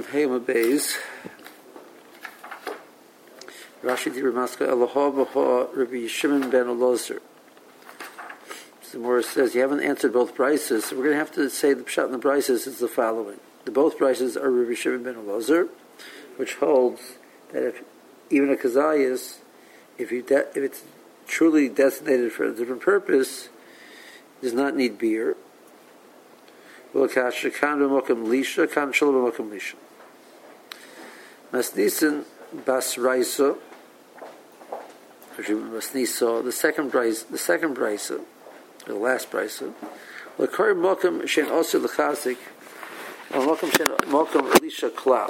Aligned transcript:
Mem 0.00 0.08
Hema 0.08 0.40
Beis. 0.40 0.96
Rashi 3.82 4.12
Di 4.12 4.20
Ramaska 4.20 4.66
Eloha 4.66 5.14
Baha 5.14 5.68
Rabbi 5.74 6.06
Shimon 6.06 6.48
Ben 6.48 6.66
Elazar. 6.66 7.20
The 8.92 8.98
Morris 8.98 9.28
says 9.28 9.54
you 9.54 9.60
haven't 9.60 9.80
answered 9.80 10.12
both 10.12 10.34
prices, 10.34 10.86
so 10.86 10.96
we're 10.96 11.04
going 11.04 11.14
to 11.14 11.18
have 11.18 11.32
to 11.34 11.48
say 11.50 11.74
the 11.74 11.82
pshat 11.82 12.06
in 12.06 12.12
the 12.12 12.18
prices 12.18 12.66
is 12.66 12.78
the 12.78 12.88
following: 12.88 13.38
the 13.64 13.70
both 13.70 13.98
prices 13.98 14.36
are 14.36 14.50
Rabbi 14.50 14.74
Shimon 14.74 15.02
Ben 15.02 15.14
Elazar, 15.16 15.68
which 16.36 16.54
holds 16.54 17.16
that 17.52 17.62
if 17.62 17.82
even 18.30 18.50
a 18.50 18.56
kazayas, 18.56 19.38
if 19.98 20.08
de- 20.08 20.48
if 20.48 20.56
it's 20.56 20.82
truly 21.26 21.68
designated 21.68 22.32
for 22.32 22.44
a 22.44 22.54
different 22.54 22.80
purpose, 22.80 23.50
does 24.40 24.54
not 24.54 24.74
need 24.74 24.98
beer. 24.98 25.36
Masnisin 31.52 32.24
Bas 32.64 32.96
Raisa, 32.96 33.56
Masniso, 35.36 36.44
the 36.44 36.52
second 36.52 36.92
Brisa, 36.92 37.28
the 37.28 37.38
second 37.38 37.76
Brisa, 37.76 38.20
the 38.86 38.94
last 38.94 39.30
Brisa, 39.30 39.72
Lakar 40.38 40.74
Mokum 40.74 41.26
Shen 41.26 41.46
Osu 41.46 41.84
Lechazik, 41.84 42.36
Mokum 43.30 43.76
Shen 43.76 43.88
Mokum 44.08 44.54
Elisha 44.56 44.90
Klal. 44.90 45.28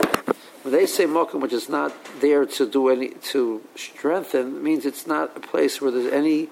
When 0.63 0.75
they 0.75 0.85
say 0.85 1.07
Mokum, 1.07 1.41
which 1.41 1.55
is 1.55 1.71
not 1.71 1.95
there 2.21 2.45
to 2.45 2.69
do 2.69 2.91
any 2.91 3.11
to 3.33 3.63
strengthen, 3.75 4.63
means 4.63 4.85
it's 4.85 5.07
not 5.07 5.35
a 5.37 5.41
place 5.41 5.81
where 5.81 5.91
there's 5.91 6.13
any 6.13 6.49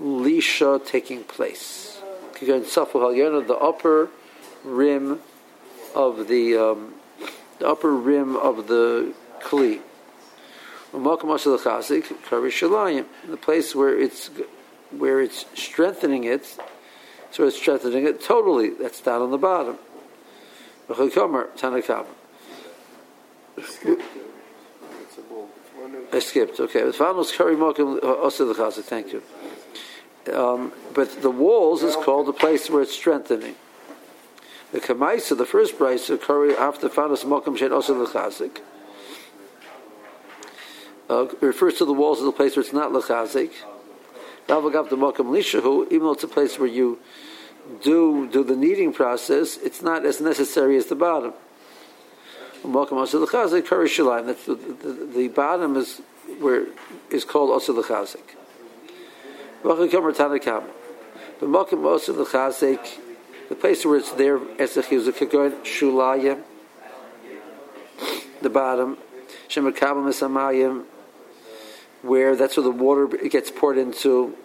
lisha 0.00 0.84
taking 0.86 1.24
place. 1.24 2.00
The 2.40 3.58
upper 3.60 4.08
rim 4.64 5.20
of 5.94 6.28
the 6.28 6.56
um, 6.56 6.94
the 7.58 7.68
upper 7.68 7.92
rim 7.92 8.36
of 8.36 8.68
the 8.68 9.14
kli. 9.40 9.80
The 13.28 13.36
place 13.36 13.74
where 13.74 13.98
it's 13.98 14.30
where 14.90 15.20
it's 15.20 15.44
strengthening 15.54 16.24
it, 16.24 16.58
so 17.30 17.46
it's 17.46 17.56
strengthening 17.56 18.06
it 18.06 18.22
totally. 18.22 18.70
That's 18.70 19.00
down 19.00 19.20
on 19.20 19.30
the 19.30 19.38
bottom. 19.38 19.78
I 26.12 26.18
skipped. 26.20 26.58
Okay, 26.58 26.90
Thank 28.82 29.12
you. 29.12 29.22
Um, 30.32 30.72
but 30.94 31.22
the 31.22 31.30
walls 31.30 31.82
is 31.82 31.96
called 31.96 32.26
the 32.26 32.32
place 32.32 32.70
where 32.70 32.82
it's 32.82 32.94
strengthening. 32.94 33.56
The 34.70 34.80
Kamaisa, 34.80 35.36
the 35.36 35.46
first 35.46 35.78
price, 35.78 36.10
occurring 36.10 36.56
after 36.56 36.88
Fanos 36.90 37.24
Mokum 37.24 37.56
Shen 37.56 37.72
also 37.72 38.04
Lechazik, 38.04 38.60
uh, 41.08 41.26
refers 41.40 41.74
to 41.74 41.86
the 41.86 41.94
walls 41.94 42.18
of 42.20 42.26
the 42.26 42.32
place 42.32 42.54
where 42.54 42.62
it's 42.62 42.74
not 42.74 42.92
Lechazik. 42.92 43.52
Ravagav 44.46 44.90
the 44.90 44.96
Mokum 44.96 45.30
Lishahu, 45.30 45.86
even 45.86 46.00
though 46.00 46.12
it's 46.12 46.24
a 46.24 46.28
place 46.28 46.58
where 46.58 46.68
you 46.68 46.98
do 47.82 48.28
do 48.30 48.44
the 48.44 48.56
kneading 48.56 48.92
process, 48.92 49.56
it's 49.58 49.80
not 49.80 50.04
as 50.04 50.20
necessary 50.20 50.76
as 50.76 50.86
the 50.86 50.94
bottom. 50.94 51.32
Mokum 52.62 52.92
also 52.92 53.24
Lechazik, 53.24 53.66
Kari 53.66 53.88
Shalim, 53.88 54.26
that's 54.26 54.44
the, 54.44 54.54
the, 54.54 55.06
the 55.06 55.28
bottom 55.28 55.76
is 55.76 56.02
where 56.40 56.66
is 57.10 57.24
called 57.24 57.50
also 57.50 57.72
Lechazik. 57.80 58.36
But 59.62 59.78
Mokum 61.40 61.84
also 61.86 62.24
Lechazik, 62.24 63.07
the 63.48 63.54
place 63.54 63.84
where 63.84 63.98
it's 63.98 64.12
there 64.12 64.40
as 64.60 64.76
a 64.76 64.82
chizuk 64.82 65.14
kagoin 65.14 65.52
shulaya, 65.62 66.42
the 68.42 68.50
bottom, 68.50 68.98
shemakabel 69.48 70.04
misamayim, 70.04 70.84
where 72.02 72.36
that's 72.36 72.56
where 72.56 72.64
the 72.64 72.70
water 72.70 73.06
gets 73.06 73.50
poured 73.50 73.78
into. 73.78 74.36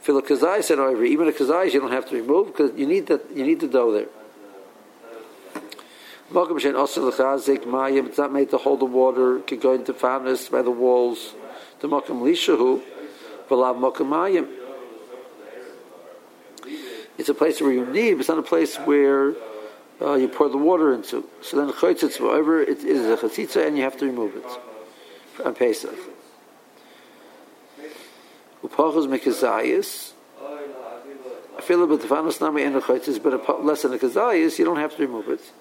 Fil 0.00 0.22
kazai 0.22 0.62
said 0.62 0.78
oh, 0.78 0.86
over 0.86 1.04
even 1.04 1.28
a 1.28 1.32
kazai 1.32 1.72
you 1.72 1.80
don't 1.80 1.92
have 1.92 2.08
to 2.08 2.16
remove 2.16 2.48
because 2.48 2.76
you 2.78 2.86
need 2.86 3.06
that 3.06 3.30
you 3.34 3.44
need 3.44 3.60
the 3.60 3.68
dough 3.68 3.92
there. 3.92 4.08
Malcolm 6.30 6.58
Shen 6.58 6.76
also 6.76 7.10
the 7.10 7.16
chazik 7.16 7.64
mayim. 7.64 8.06
It's 8.06 8.18
not 8.18 8.32
made 8.32 8.50
to 8.50 8.58
hold 8.58 8.80
the 8.80 8.86
water. 8.86 9.40
Could 9.40 9.60
go 9.60 9.74
into 9.74 9.92
fountains 9.92 10.48
by 10.48 10.62
the 10.62 10.70
walls. 10.70 11.34
The 11.80 11.88
malcolm 11.88 12.20
lishahu, 12.20 12.80
v'lav 13.48 13.78
malcolm 13.78 14.08
mayim. 14.08 14.61
It's 17.22 17.28
a 17.28 17.34
place 17.34 17.60
where 17.60 17.70
you 17.70 17.86
need, 17.86 18.14
but 18.14 18.20
it's 18.22 18.28
not 18.28 18.40
a 18.40 18.42
place 18.42 18.74
where 18.78 19.36
uh, 20.00 20.14
you 20.14 20.26
pour 20.26 20.48
the 20.48 20.58
water 20.58 20.92
into. 20.92 21.24
So 21.40 21.56
then 21.56 21.72
chaytzitz, 21.72 22.20
whatever 22.20 22.60
it 22.60 22.78
is 22.82 23.06
a 23.06 23.16
chatzitza, 23.16 23.64
and 23.64 23.76
you 23.76 23.84
have 23.84 23.96
to 23.98 24.06
remove 24.06 24.34
it 24.34 25.46
on 25.46 25.54
Pesach. 25.54 25.94
Upachos 28.64 29.06
mekazayis. 29.06 30.14
I 31.56 31.60
feel 31.60 31.84
about 31.84 32.00
the 32.00 32.08
fanos 32.08 32.40
nami 32.40 32.64
and 32.64 32.74
the 32.74 32.80
chaytzitz, 32.80 33.22
but 33.22 33.64
less 33.64 33.82
than 33.82 33.94
a 33.94 33.98
kazayis, 33.98 34.58
you 34.58 34.64
don't 34.64 34.78
have 34.78 34.96
to 34.96 35.02
remove 35.02 35.28
it. 35.28 35.52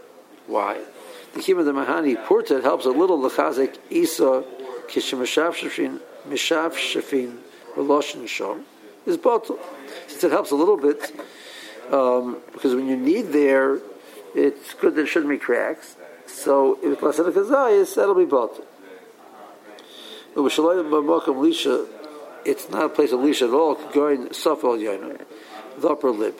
Why? 0.47 0.81
The 1.35 1.41
kima 1.41 1.63
the 1.63 1.73
mahani 1.73 2.25
purta 2.25 2.63
helps 2.63 2.87
a 2.87 2.89
little 2.89 3.19
lechazik 3.19 3.77
isa 3.91 4.43
kishemashav 4.87 5.53
shafin 5.53 5.99
mishav 6.27 6.71
shafin 6.73 7.37
v'loshin 7.75 8.23
shom 8.23 8.63
is 9.05 9.17
bottle. 9.17 9.59
Since 10.07 10.23
it 10.23 10.31
helps 10.31 10.51
a 10.51 10.55
little 10.55 10.77
bit, 10.77 11.11
um, 11.91 12.37
because 12.53 12.73
when 12.73 12.87
you 12.87 12.97
need 12.97 13.33
there, 13.33 13.79
it's 14.33 14.73
good 14.75 14.95
that 14.95 15.01
it 15.01 15.07
shouldn't 15.07 15.29
be 15.29 15.37
cracks. 15.37 15.95
So 16.25 16.77
if 16.81 17.01
a 17.03 17.05
kazayas, 17.05 17.95
that'll 17.95 18.15
be 18.15 18.25
bought. 18.25 18.65
It's 22.43 22.69
not 22.69 22.85
a 22.85 22.89
place 22.89 23.11
of 23.11 23.19
lisha 23.19 23.47
at 23.47 23.53
all. 23.53 23.75
Going 23.91 24.27
safal 24.29 24.79
the 25.79 25.89
upper 25.89 26.11
lip. 26.11 26.39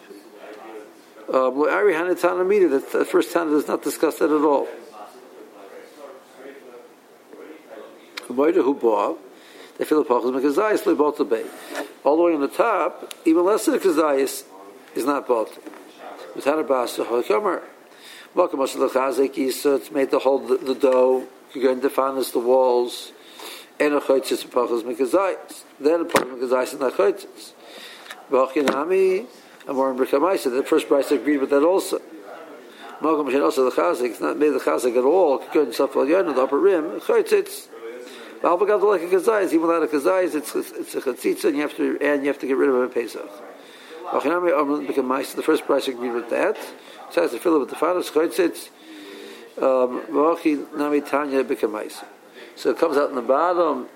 Um, 1.32 1.60
the 1.60 3.08
first 3.10 3.32
time 3.34 3.52
does 3.52 3.68
not 3.68 3.84
discuss 3.84 4.20
that 4.20 4.32
at 4.32 4.42
all. 4.42 4.68
The 8.28 8.34
All 12.04 12.18
the 12.18 12.24
way 12.24 12.34
on 12.34 12.42
the 12.42 12.48
top, 12.48 13.14
even 13.26 13.46
less 13.46 13.66
than 13.66 13.76
a 13.76 13.80
kazayis, 13.80 14.44
is 14.96 15.06
not 15.06 15.28
bought. 15.28 15.58
It's 16.36 16.46
made 19.92 20.12
to 20.12 20.20
hold 20.20 20.48
the, 20.48 20.58
the 20.58 20.76
dough. 20.76 21.28
You're 21.54 21.64
going 21.64 21.82
to 21.82 21.90
finance 21.90 22.32
the 22.32 22.40
walls. 22.40 23.12
And 23.80 23.94
a 23.94 24.00
chaytzis 24.00 24.46
pachas 24.46 24.84
mikazayis. 24.84 25.64
Then 25.80 26.02
a 26.02 26.06
pachas 26.06 26.38
mikazayis 26.38 26.74
and 26.74 26.84
a 26.84 26.92
Amor 29.68 29.92
and 29.92 30.00
Brechamaisa. 30.00 30.56
The 30.56 30.64
first 30.64 30.88
price 30.88 31.12
agreed 31.12 31.38
with 31.38 31.50
that 31.52 31.64
also. 31.64 32.02
Malcolm 33.02 33.28
Mashin 33.28 33.44
also 33.44 33.70
the 33.70 33.76
chazik. 33.76 34.12
It's 34.12 34.22
not 34.22 34.38
made 34.38 34.50
the 34.50 34.60
chazik 34.60 34.98
at 34.98 35.04
all. 35.04 35.40
Good 35.52 35.70
Safal 35.70 36.08
Yon, 36.08 36.34
the 36.34 36.42
upper 36.42 36.60
rim. 36.60 37.00
Chaytzis. 37.02 37.68
Alvagav 38.42 38.82
like 38.84 39.02
a 39.02 39.06
kazayis. 39.06 39.48
Even 39.48 39.62
without 39.62 39.84
a 39.84 39.88
kazayis, 39.88 40.36
it's 40.36 40.56
it's 40.56 40.96
a 40.96 41.02
chatzitza, 41.02 41.46
and 41.46 41.56
you 41.56 41.62
have 41.62 41.76
to 41.76 41.98
and 42.02 42.24
you 42.24 42.28
have 42.28 42.40
to 42.40 42.48
get 42.48 42.58
rid 42.58 42.70
of 42.70 43.51
it 44.14 44.98
in 44.98 45.08
Pesach. 45.08 45.36
The 45.36 45.44
first 45.44 45.66
price 45.66 45.88
agreed 45.88 46.12
with 46.12 46.30
that. 46.30 46.58
So 47.12 47.22
has 47.22 47.32
to 47.32 47.40
fill 47.40 47.56
it 47.58 47.60
with 47.60 47.70
the 47.70 47.76
father's 47.76 48.10
um, 48.10 48.14
chaytzitz. 48.14 48.70
Nami 50.78 51.02
Tanya 51.02 51.44
Bikamais. 51.44 52.04
So 52.56 52.70
it 52.70 52.78
comes 52.78 52.98
out 52.98 53.10
in 53.10 53.16
the 53.16 53.22
bottom. 53.22 53.88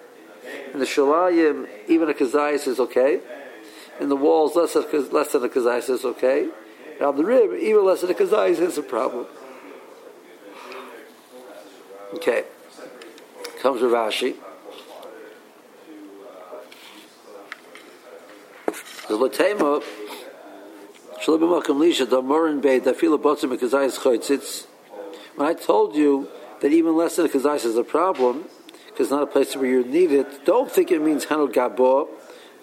In 0.73 0.79
the 0.79 0.85
shalayim, 0.85 1.67
even 1.87 2.09
a 2.09 2.13
kazayis 2.13 2.67
is 2.67 2.79
okay. 2.79 3.19
In 3.99 4.09
the 4.09 4.15
walls, 4.15 4.55
less 4.55 4.73
than, 4.73 4.83
less 5.11 5.31
than 5.31 5.43
a 5.43 5.49
kazayis 5.49 5.89
is 5.89 6.05
okay. 6.05 6.49
On 7.01 7.15
the 7.15 7.23
rib, 7.23 7.53
even 7.53 7.85
less 7.85 8.01
than 8.01 8.11
a 8.11 8.13
kazayis 8.13 8.59
is 8.59 8.77
a 8.77 8.83
problem. 8.83 9.25
Okay. 12.15 12.43
Comes 13.61 13.81
Ravashi. 13.81 14.35
The 19.07 19.17
Latema 19.17 19.83
when 21.27 21.43
I 25.39 25.53
told 25.53 25.95
you 25.95 26.27
that 26.61 26.71
even 26.71 26.95
less 26.95 27.15
than 27.15 27.25
a 27.25 27.29
kazais 27.29 27.65
is 27.65 27.77
a 27.77 27.83
problem, 27.83 28.45
because 28.87 29.07
it's 29.07 29.11
not 29.11 29.23
a 29.23 29.27
place 29.27 29.55
where 29.55 29.65
you 29.65 29.83
need 29.83 30.11
it, 30.11 30.45
don't 30.45 30.71
think 30.71 30.91
it 30.91 31.01
means 31.01 31.25
hanu 31.25 31.51
gabo, 31.51 32.07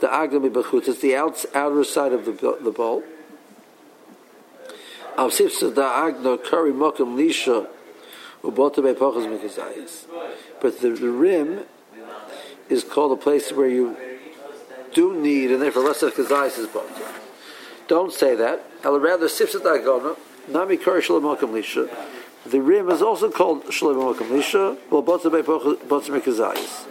the 0.01 0.07
agami 0.07 0.49
bechut. 0.49 0.87
It's 0.87 1.01
the 1.01 1.17
outer 1.17 1.85
side 1.85 2.13
of 2.13 2.25
the, 2.25 2.59
the 2.63 2.71
bowl. 2.71 3.03
But 10.61 10.81
the, 10.81 10.91
the 10.91 11.11
rim 11.11 11.61
is 12.69 12.85
called 12.85 13.13
a 13.13 13.21
place 13.21 13.53
where 13.53 13.69
you 13.69 13.97
do 14.95 15.21
need, 15.21 15.51
and 15.51 15.61
therefore 15.61 15.83
less 15.83 16.01
than 16.01 16.11
a 16.11 16.13
kazais 16.13 16.59
is 16.59 16.69
bought. 16.69 17.22
Don't 17.89 18.13
say 18.13 18.35
that. 18.37 18.65
I'll 18.85 18.99
rather 18.99 19.27
sifsat 19.27 19.63
agona, 19.63 20.17
nami 20.49 20.77
karishal 20.77 21.21
lisha. 21.21 21.89
The 22.45 22.61
rim 22.61 22.91
is 22.91 23.03
also 23.03 23.31
called 23.31 23.73
Shalom 23.73 23.97
Makam 23.97 24.29
Lisha, 24.29 24.77
well, 24.91 25.03
Botzabay 25.03 25.43
Botzamikazayis. 25.45 26.89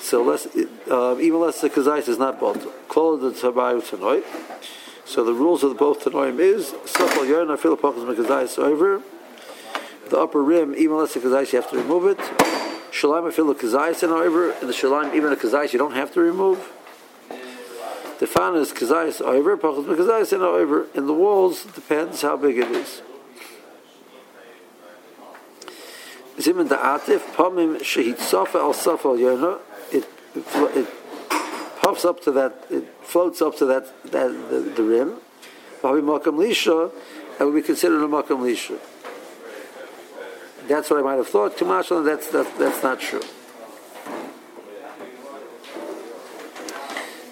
So 0.00 0.22
less, 0.22 0.46
uh, 0.90 1.18
even 1.20 1.40
less 1.40 1.60
the 1.60 1.68
kazayis 1.68 2.08
is 2.08 2.18
not 2.18 2.40
bottle. 2.40 2.72
Call 2.88 3.18
the 3.18 3.32
tabayu 3.32 3.82
tanoit. 3.82 4.24
So 5.04 5.22
the 5.22 5.34
rules 5.34 5.62
of 5.62 5.70
the 5.70 5.76
both 5.76 6.02
tanoim 6.02 6.40
is 6.40 6.72
safal 6.86 7.28
yarn 7.28 7.48
afil 7.48 7.76
pachas 7.78 8.04
mekazayis 8.06 8.58
over. 8.58 9.02
The 10.08 10.18
upper 10.18 10.42
rim, 10.42 10.74
even 10.74 10.96
less 10.96 11.12
the 11.14 11.20
kazayis, 11.20 11.52
you 11.52 11.60
have 11.60 11.70
to 11.70 11.76
remove 11.76 12.06
it. 12.06 12.18
Shalim 12.90 13.30
afil 13.30 13.54
kazayis 13.54 14.02
and 14.02 14.12
over. 14.12 14.52
In 14.52 14.66
the 14.66 14.72
shalim, 14.72 15.14
even 15.14 15.30
the 15.30 15.36
kazayis, 15.36 15.74
you 15.74 15.78
don't 15.78 15.94
have 15.94 16.12
to 16.14 16.20
remove. 16.20 16.72
The 18.20 18.26
fan 18.26 18.54
is 18.54 18.70
kazayis 18.70 19.22
over, 19.22 19.56
pachas 19.56 19.86
mekazayis 19.86 20.34
and 20.34 20.42
over. 20.42 20.86
In 20.94 21.06
the 21.06 21.14
walls, 21.14 21.64
depends 21.64 22.20
how 22.20 22.36
big 22.36 22.58
it 22.58 22.70
is. 22.70 23.00
Zimin 26.36 26.68
da'atif, 26.68 27.20
pamim 27.34 27.78
shehit 27.78 28.18
safa 28.18 28.58
al 28.58 28.74
safa 28.74 29.08
yarna 29.08 29.58
it, 29.90 30.06
it 30.34 30.86
puffs 31.80 32.04
up 32.04 32.20
to 32.24 32.30
that, 32.32 32.66
it 32.68 32.86
floats 33.00 33.40
up 33.40 33.56
to 33.56 33.64
that, 33.64 33.86
that 34.12 34.28
the, 34.50 34.70
the 34.76 34.82
rim. 34.82 35.16
Probably 35.80 36.02
makam 36.02 36.36
lisha, 36.36 36.92
that 37.38 37.46
would 37.46 37.54
be 37.54 37.62
considered 37.62 38.04
a 38.04 38.06
makam 38.06 38.40
lisha. 38.40 38.78
That's 40.68 40.90
what 40.90 41.00
I 41.00 41.02
might 41.02 41.16
have 41.16 41.28
thought. 41.28 41.56
Tumash, 41.56 42.04
that's 42.04 42.26
that, 42.32 42.58
that's 42.58 42.82
not 42.82 43.00
true. 43.00 43.22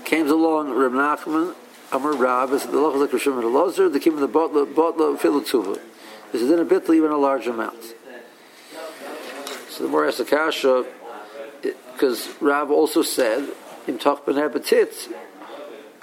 Came 0.09 0.27
along 0.31 0.71
Reb 0.71 0.93
Nachman, 0.93 1.55
Amar 1.93 2.15
Rab, 2.15 2.51
is 2.53 2.63
the 2.63 2.73
lochas 2.73 2.99
like 2.99 3.11
Rishon 3.11 3.43
Elazar, 3.43 3.93
the 3.93 4.01
came 4.01 4.17
the 4.17 4.27
botla 4.27 4.65
botla 4.65 5.19
filutuva. 5.19 5.79
This 6.33 6.41
is 6.41 6.51
in 6.51 6.59
a 6.59 6.65
bit 6.65 6.89
even 6.89 7.11
a 7.11 7.19
large 7.19 7.47
amount. 7.47 7.83
So 9.69 9.83
the 9.83 9.91
more 9.91 10.07
Asakasha, 10.07 10.87
because 11.93 12.27
Rab 12.41 12.71
also 12.71 13.03
said 13.03 13.51
in 13.87 13.99
Toch 13.99 14.25
Benet 14.25 15.09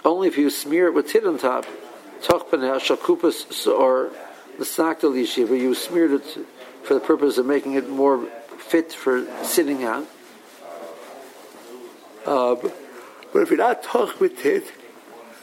only 0.06 0.28
if 0.28 0.38
you 0.38 0.52
smear 0.52 0.86
it 0.86 0.94
with 0.94 1.08
tit 1.08 1.26
on 1.26 1.40
top, 1.40 1.66
Toch 2.22 2.52
Shakupas 2.52 3.66
or 3.66 4.12
the 4.60 4.66
Snakta 4.66 5.10
Yeshiva, 5.10 5.60
you 5.60 5.74
smeared 5.74 6.12
it 6.12 6.46
for 6.84 6.94
the 6.94 7.00
purpose 7.00 7.40
of 7.40 7.48
making 7.48 7.74
it 7.74 7.90
more 7.90 8.24
fit 8.60 8.94
for 8.94 9.26
sitting 9.44 9.84
on. 9.84 10.06
Uh, 12.24 12.56
but 13.36 13.42
if 13.42 13.50
you're 13.50 13.58
not 13.58 13.84
Toch 13.84 14.18
with 14.22 14.40
tit, 14.40 14.72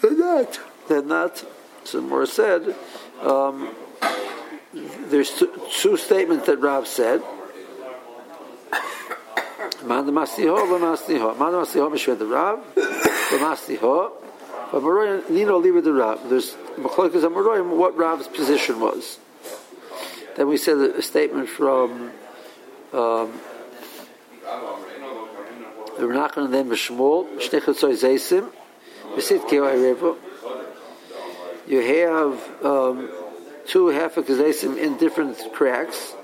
then 0.00 0.18
not. 0.18 0.58
Then 0.88 1.08
not. 1.08 1.44
So 1.84 2.00
more 2.00 2.24
said, 2.24 2.74
um, 3.20 3.74
there's 5.10 5.30
two, 5.72 5.98
statements 5.98 6.46
that 6.46 6.56
Rav 6.56 6.86
said. 6.86 7.20
Man 9.84 10.06
the 10.06 10.12
Mastiho, 10.12 10.56
Mastiho. 10.80 11.38
Man 11.38 11.52
the 11.52 11.58
Mastiho, 11.58 11.92
Mishred 11.92 12.18
the 12.18 12.24
Rav, 12.24 12.64
the 12.74 12.80
Mastiho. 13.32 14.12
But 14.72 14.82
Maroy, 14.82 15.28
Nino, 15.28 15.58
leave 15.58 15.84
the 15.84 15.92
Rav. 15.92 16.30
There's 16.30 16.52
Machlokas 16.78 17.24
and 17.24 17.34
Maroy, 17.34 17.62
what 17.62 17.94
Rav's 17.94 18.26
position 18.26 18.80
was. 18.80 19.18
Then 20.36 20.48
we 20.48 20.56
said 20.56 20.78
a 20.78 21.02
statement 21.02 21.50
from 21.50 22.10
um, 22.94 23.38
the 26.02 26.08
Renachon 26.08 26.46
and 26.46 26.54
then 26.54 26.68
Mishmol, 26.68 27.28
Zaysim, 27.38 28.50
Keo 29.48 29.64
Erevo. 29.64 30.16
You 31.66 31.80
have 31.80 32.64
um, 32.64 33.10
two 33.66 33.86
half 33.88 34.16
of 34.16 34.28
in 34.28 34.96
different 34.98 35.38
cracks 35.52 36.14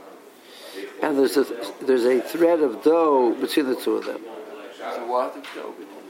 and 1.02 1.18
there's 1.18 1.36
a 1.36 1.46
there's 1.82 2.04
a 2.04 2.20
thread 2.20 2.60
of 2.60 2.82
dough 2.82 3.34
between 3.40 3.66
the 3.66 3.76
two 3.76 3.96
of 3.96 4.04
them. 4.04 4.20
So 4.78 5.06
what? 5.06 5.46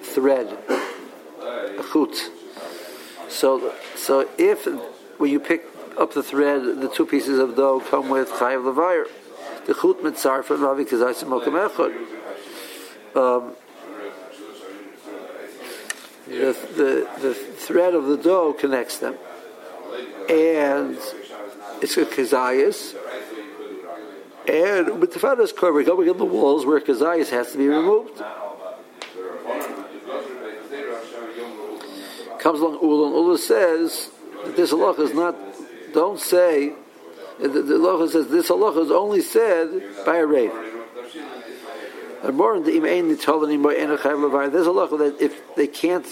Thread, 0.02 0.46
a 0.70 1.84
chut. 1.92 2.14
So 3.28 3.74
so 3.96 4.28
if 4.38 4.66
when 5.18 5.30
you 5.30 5.40
pick 5.40 5.64
up 5.98 6.14
the 6.14 6.22
thread, 6.22 6.80
the 6.80 6.88
two 6.88 7.06
pieces 7.06 7.38
of 7.38 7.56
dough 7.56 7.80
come 7.80 8.08
with 8.08 8.30
chayav 8.30 8.62
levayir. 8.64 9.06
The 9.66 9.74
chut 9.74 10.02
mitzar 10.02 10.42
from 10.42 10.62
Ravi 10.62 10.84
Kazaisim 10.84 11.24
Mokum 11.24 11.68
Echad. 11.68 11.92
Um, 13.18 13.52
the, 16.28 16.56
the, 16.76 17.08
the 17.20 17.34
thread 17.34 17.94
of 17.94 18.04
the 18.06 18.16
dough 18.16 18.52
connects 18.52 18.98
them. 18.98 19.16
And 20.28 20.96
it's 21.82 21.96
a 21.96 22.04
kazayas, 22.04 22.94
and 24.46 25.00
with 25.00 25.12
the 25.12 25.18
father's 25.18 25.52
cover 25.52 25.82
going 25.82 26.08
in 26.08 26.16
the 26.16 26.24
walls 26.24 26.64
where 26.64 26.80
kazayas 26.80 27.30
has 27.30 27.52
to 27.52 27.58
be 27.58 27.66
removed. 27.66 28.22
Comes 32.38 32.60
along 32.60 32.78
Ulan 32.82 33.12
Ula 33.14 33.38
says 33.38 34.10
this 34.56 34.72
halacha 34.72 35.00
is 35.00 35.14
not. 35.14 35.34
Don't 35.92 36.20
say 36.20 36.72
the, 37.40 37.48
the 37.48 37.74
halacha 37.74 38.10
says 38.10 38.28
this 38.28 38.48
halacha 38.48 38.84
is 38.84 38.90
only 38.90 39.22
said 39.22 39.82
by 40.06 40.18
a 40.18 40.26
rave. 40.26 40.52
And 40.52 40.66
more 40.66 40.66
in 40.68 40.76
the 40.78 41.06
imain 41.06 41.06
nitolanim 41.06 41.06
by 41.06 41.06
enachayv 41.08 42.07
There's 42.22 42.34
a 42.34 42.40
halacha 44.70 44.98
that 44.98 45.16
if 45.20 45.54
they 45.54 45.66
can't 45.66 46.06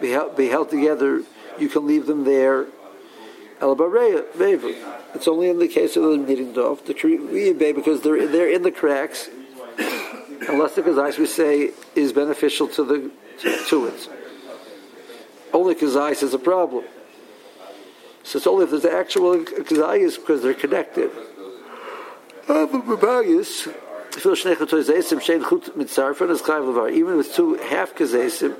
be 0.00 0.10
held, 0.10 0.36
be 0.36 0.48
held 0.48 0.70
together, 0.70 1.22
you 1.58 1.68
can 1.68 1.86
leave 1.86 2.06
them 2.06 2.24
there. 2.24 2.66
It's 3.58 5.28
only 5.28 5.48
in 5.48 5.58
the 5.58 5.68
case 5.68 5.96
of 5.96 6.02
the 6.02 6.16
knitting 6.18 6.52
dove, 6.52 6.84
the 6.84 6.92
because 7.74 8.02
they're 8.02 8.26
they're 8.26 8.50
in 8.50 8.62
the 8.62 8.70
cracks. 8.70 9.30
Unless 10.48 10.74
the 10.74 10.82
kazais 10.82 11.18
we 11.18 11.26
say 11.26 11.72
is 11.94 12.12
beneficial 12.12 12.68
to 12.68 12.84
the 12.84 13.10
to, 13.40 13.64
to 13.68 13.86
it. 13.86 14.08
Only 15.54 15.74
kazais 15.74 16.22
is 16.22 16.34
a 16.34 16.38
problem. 16.38 16.84
So 18.24 18.36
it's 18.36 18.46
only 18.46 18.64
if 18.64 18.70
there's 18.70 18.84
actual 18.84 19.38
kazais 19.38 20.16
because 20.16 20.42
they're 20.42 20.52
connected. 20.52 21.10
Even 24.16 24.32
with 27.16 27.34
two 27.34 27.54
half 27.56 27.94
kazesim, 27.94 28.54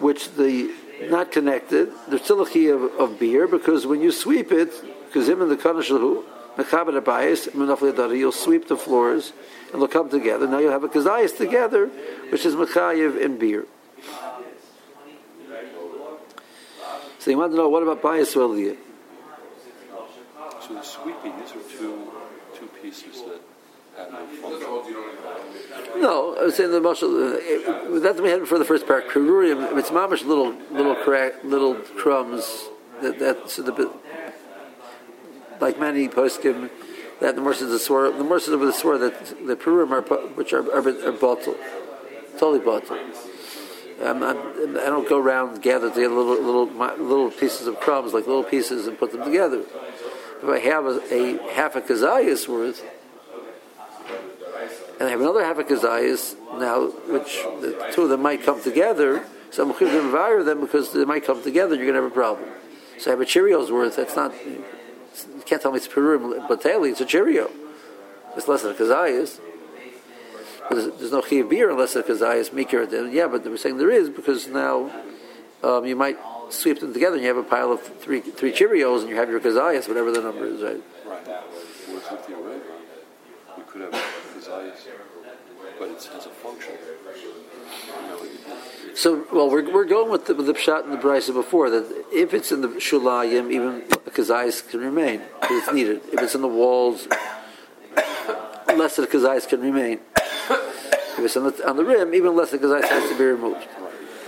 which 0.00 0.34
the 0.34 0.74
not 1.08 1.32
connected, 1.32 1.90
there's 2.08 2.22
still 2.22 2.42
a 2.42 2.48
key 2.48 2.68
of, 2.68 2.82
of 2.82 3.18
beer 3.18 3.46
because 3.46 3.86
when 3.86 4.00
you 4.00 4.12
sweep 4.12 4.52
it, 4.52 4.72
because 5.06 5.28
him 5.28 5.42
and 5.42 5.50
the 5.50 5.56
Kanashlahu, 5.56 6.24
Mechabed 6.56 7.00
Abayis, 7.00 8.18
you'll 8.18 8.32
sweep 8.32 8.68
the 8.68 8.76
floors 8.76 9.32
and 9.72 9.80
they'll 9.80 9.88
come 9.88 10.10
together. 10.10 10.46
Now 10.46 10.58
you'll 10.58 10.72
have 10.72 10.84
a 10.84 10.88
Kazayas 10.88 11.36
together, 11.36 11.86
which 12.30 12.44
is 12.44 12.54
Mechayiv 12.54 13.24
and 13.24 13.38
beer. 13.38 13.66
So 17.18 17.30
you 17.30 17.38
want 17.38 17.52
to 17.52 17.56
know 17.56 17.68
what 17.68 17.84
about 17.84 18.02
Veliyah? 18.02 18.76
So 20.60 20.74
the 20.74 20.82
sweeping, 20.82 21.38
these 21.38 21.50
are 21.50 21.78
two, 21.78 22.10
two 22.56 22.66
pieces 22.82 23.22
that 23.22 23.40
no. 25.96 26.36
I 26.38 26.44
was 26.44 26.56
saying 26.56 26.70
the 26.70 26.80
marshal. 26.80 27.08
Uh, 27.08 27.98
that 28.00 28.20
we 28.22 28.30
had 28.30 28.46
for 28.46 28.58
the 28.58 28.64
first 28.64 28.86
part. 28.86 29.08
Kerurium, 29.08 29.76
it's 29.78 29.90
mamish 29.90 30.24
little 30.24 30.54
little 30.70 30.96
little 31.44 31.74
crumbs. 31.74 32.68
That 33.00 33.18
that's 33.18 33.56
the 33.56 33.92
like 35.60 35.78
many 35.78 36.08
poskim, 36.08 36.70
that 37.20 37.36
the 37.36 37.40
mercies 37.40 37.62
of 37.62 37.70
the 37.70 37.78
swore, 37.78 38.10
the 38.10 38.24
mercies 38.24 38.52
of 38.54 38.60
the 38.60 38.72
swore 38.72 38.98
that 38.98 39.46
the 39.46 39.56
Purim 39.56 39.92
are 39.92 40.02
which 40.02 40.52
are 40.52 40.68
are, 40.72 41.08
are 41.08 41.12
bottle, 41.12 41.56
totally 42.38 42.58
bottle. 42.58 42.98
I'm, 44.02 44.20
I'm, 44.22 44.36
I 44.36 44.86
do 44.86 44.90
not 44.90 45.08
go 45.08 45.18
around 45.18 45.62
gather 45.62 45.88
together 45.88 46.14
little 46.14 46.42
little 46.42 46.66
little 46.96 47.30
pieces 47.30 47.66
of 47.68 47.78
crumbs 47.78 48.12
like 48.12 48.26
little 48.26 48.42
pieces 48.42 48.86
and 48.88 48.98
put 48.98 49.12
them 49.12 49.22
together. 49.24 49.62
If 50.42 50.48
I 50.48 50.58
have 50.58 50.86
a, 50.86 51.14
a 51.14 51.52
half 51.52 51.76
a 51.76 51.80
kazayas 51.80 52.48
worth, 52.48 52.84
and 55.02 55.08
I 55.08 55.10
have 55.10 55.20
another 55.20 55.42
half 55.42 55.58
a 55.58 55.64
kazayas 55.64 56.36
now, 56.60 56.86
which 57.12 57.42
the 57.60 57.90
two 57.92 58.02
of 58.02 58.08
them 58.08 58.22
might 58.22 58.44
come 58.44 58.62
together, 58.62 59.26
so 59.50 59.64
I'm 59.64 59.76
going 59.76 59.90
to 59.90 60.00
devour 60.00 60.44
them 60.44 60.60
because 60.60 60.92
they 60.92 61.04
might 61.04 61.24
come 61.24 61.42
together. 61.42 61.74
You're 61.74 61.86
going 61.86 61.96
to 61.96 62.02
have 62.02 62.12
a 62.12 62.14
problem. 62.14 62.48
So 62.98 63.10
I 63.10 63.14
have 63.14 63.20
a 63.20 63.24
Cheerios 63.24 63.72
worth. 63.72 63.96
That's 63.96 64.14
not 64.14 64.32
you 64.46 65.42
can't 65.44 65.60
tell 65.60 65.72
me 65.72 65.78
it's 65.78 65.88
Purim 65.88 66.22
Bateli, 66.46 66.92
it's 66.92 67.00
a 67.00 67.04
Cheerio. 67.04 67.50
It's 68.36 68.46
less 68.46 68.62
than 68.62 68.70
a 68.70 68.74
Kazayas. 68.74 69.40
There's, 70.70 70.96
there's, 70.98 71.10
no 71.10 71.20
Chiv 71.20 71.50
beer 71.50 71.68
unless 71.68 71.96
a 71.96 72.04
Kazayas 72.04 72.52
Mikir. 72.52 73.12
Yeah, 73.12 73.26
but 73.26 73.44
we're 73.44 73.56
saying 73.56 73.78
there 73.78 73.90
is 73.90 74.08
because 74.08 74.46
now 74.46 74.88
um, 75.64 75.84
you 75.84 75.96
might 75.96 76.16
sweep 76.50 76.78
them 76.78 76.92
together 76.92 77.16
and 77.16 77.22
you 77.22 77.28
have 77.28 77.38
a 77.38 77.42
pile 77.42 77.72
of 77.72 77.82
three 77.82 78.20
three 78.20 78.52
Cheerios 78.52 79.00
and 79.00 79.08
you 79.08 79.16
have 79.16 79.28
your 79.28 79.40
Kazayas, 79.40 79.88
whatever 79.88 80.12
the 80.12 80.22
number 80.22 80.46
is, 80.46 80.62
right? 80.62 80.80
Right. 81.04 81.42
We 84.34 84.40
could 84.40 84.50
but 85.78 85.88
it 85.88 86.04
has 86.12 86.26
a 86.26 86.30
function. 86.30 86.74
So, 88.94 89.26
well, 89.32 89.50
we're, 89.50 89.72
we're 89.72 89.84
going 89.84 90.10
with 90.10 90.26
the, 90.26 90.34
with 90.34 90.46
the 90.46 90.52
pshat 90.52 90.84
and 90.84 90.92
the 90.92 90.96
brisa 90.96 91.32
before 91.32 91.70
that 91.70 92.04
if 92.12 92.34
it's 92.34 92.52
in 92.52 92.60
the 92.60 92.68
shulayim, 92.68 93.50
even 93.50 93.82
kazayis 94.10 94.68
can 94.68 94.80
remain 94.80 95.22
because 95.40 95.62
it's 95.62 95.72
needed. 95.72 96.02
If 96.12 96.20
it's 96.20 96.34
in 96.34 96.42
the 96.42 96.48
walls, 96.48 97.08
less 98.68 98.98
of 98.98 99.10
the 99.10 99.18
kazayis 99.18 99.48
can 99.48 99.60
remain. 99.60 100.00
If 100.14 101.18
it's 101.18 101.36
on 101.36 101.44
the, 101.44 101.68
on 101.68 101.76
the 101.76 101.84
rim, 101.84 102.14
even 102.14 102.36
less 102.36 102.52
of 102.52 102.60
the 102.60 102.68
kazayis 102.68 102.88
has 102.88 103.10
to 103.10 103.16
be 103.16 103.24
removed. 103.24 103.66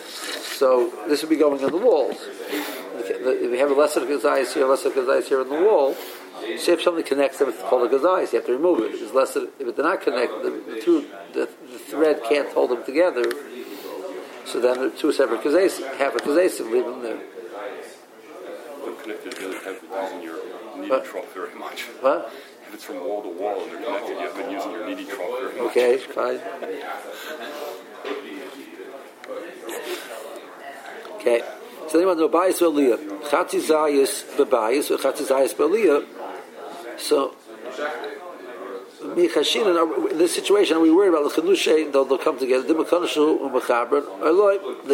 So 0.09 0.93
this 1.09 1.21
would 1.23 1.31
be 1.31 1.37
going 1.37 1.63
on 1.65 1.71
the 1.71 1.77
walls. 1.77 2.17
If 2.97 3.51
you 3.53 3.59
have 3.59 3.71
a 3.71 3.75
lesser 3.75 4.01
kazayis 4.01 4.55
here, 4.55 4.67
lesser 4.67 4.91
kazayis 4.91 5.25
here 5.25 5.41
on 5.41 5.49
the 5.49 5.61
wall, 5.61 5.97
say 6.59 6.73
if 6.73 6.83
something 6.83 7.05
connects 7.05 7.39
them, 7.39 7.49
it's 7.49 7.63
called 7.63 7.91
a 7.91 7.95
kazayis. 7.95 8.33
You 8.33 8.39
have 8.39 8.47
to 8.47 8.53
remove 8.53 8.81
it. 8.81 8.95
If 8.95 9.03
it's 9.03 9.13
lesser, 9.13 9.47
if 9.59 9.77
they're 9.77 9.85
not 9.85 10.01
connected, 10.03 10.43
the, 10.43 10.73
the 10.75 10.81
two, 10.81 11.07
the, 11.33 11.49
the 11.71 11.79
thread 11.79 12.23
can't 12.29 12.53
hold 12.53 12.71
them 12.71 12.85
together. 12.85 13.25
So 14.47 14.61
then 14.61 14.79
they're 14.79 14.91
two 14.91 15.13
separate 15.13 15.43
kazayis, 15.43 15.81
half 15.97 16.15
a 16.15 16.19
kazayis, 16.19 16.61
leave 16.71 16.85
them 16.85 17.03
there. 17.03 17.19
they're 18.85 18.95
connected 18.95 19.33
together, 19.33 19.59
have 19.65 19.81
been 19.81 19.91
using 20.03 20.23
your 20.23 20.37
knee 20.79 20.89
What? 20.89 21.05
trough 21.05 21.33
very 21.35 21.55
much. 21.55 21.83
What? 22.01 22.33
If 22.69 22.75
it's 22.75 22.85
from 22.85 23.01
wall 23.01 23.23
to 23.23 23.29
wall 23.29 23.63
and 23.63 23.73
they're 23.73 23.83
connected, 23.83 24.11
you 24.11 24.19
have 24.19 24.37
been 24.37 24.51
using 24.51 24.71
your 24.73 24.87
knee 24.87 25.05
trough 25.05 25.41
very 25.41 25.59
much. 25.59 25.71
Okay, 25.71 25.97
fine. 25.99 26.41
Okay. 31.17 31.43
So 31.89 31.99
anyone 31.99 32.19
know 32.19 32.29
bias 32.29 32.61
or 32.61 32.71
liyah? 32.71 32.99
Chatzi 33.31 33.61
zayis 33.61 34.25
bebayis 34.37 34.91
or 34.91 34.99
chatzi 34.99 35.27
zayis 35.27 35.55
beliyah. 35.55 36.05
So 36.99 37.35
Michashin, 39.05 40.11
in 40.11 40.19
this 40.19 40.35
situation, 40.35 40.81
we 40.81 40.91
worried 40.91 41.11
about 41.11 41.31
the 41.31 41.43
chenushe? 41.43 41.93
They'll, 41.93 42.05
they'll 42.05 42.19
come 42.19 42.39
together. 42.39 42.63
They 42.63 42.73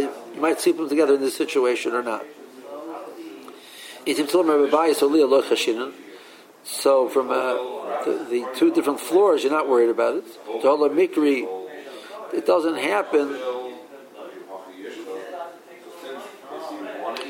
you 0.01 0.41
might 0.41 0.61
sleep 0.61 0.77
them 0.79 0.89
together 0.89 1.15
in 1.15 1.21
this 1.21 1.37
situation 1.37 1.93
or 1.93 2.03
not. 2.03 2.25
So 6.63 7.09
from 7.09 7.31
uh, 7.31 7.55
the, 8.05 8.27
the 8.31 8.49
two 8.57 8.73
different 8.75 8.99
floors, 9.01 9.45
you're 9.45 9.53
not 9.53 9.69
worried 9.69 9.91
about 9.91 10.17
it. 10.17 10.25
Whole 10.47 10.89
mikri, 10.89 11.47
it 12.35 12.47
doesn't 12.47 12.77
happen. 12.77 13.29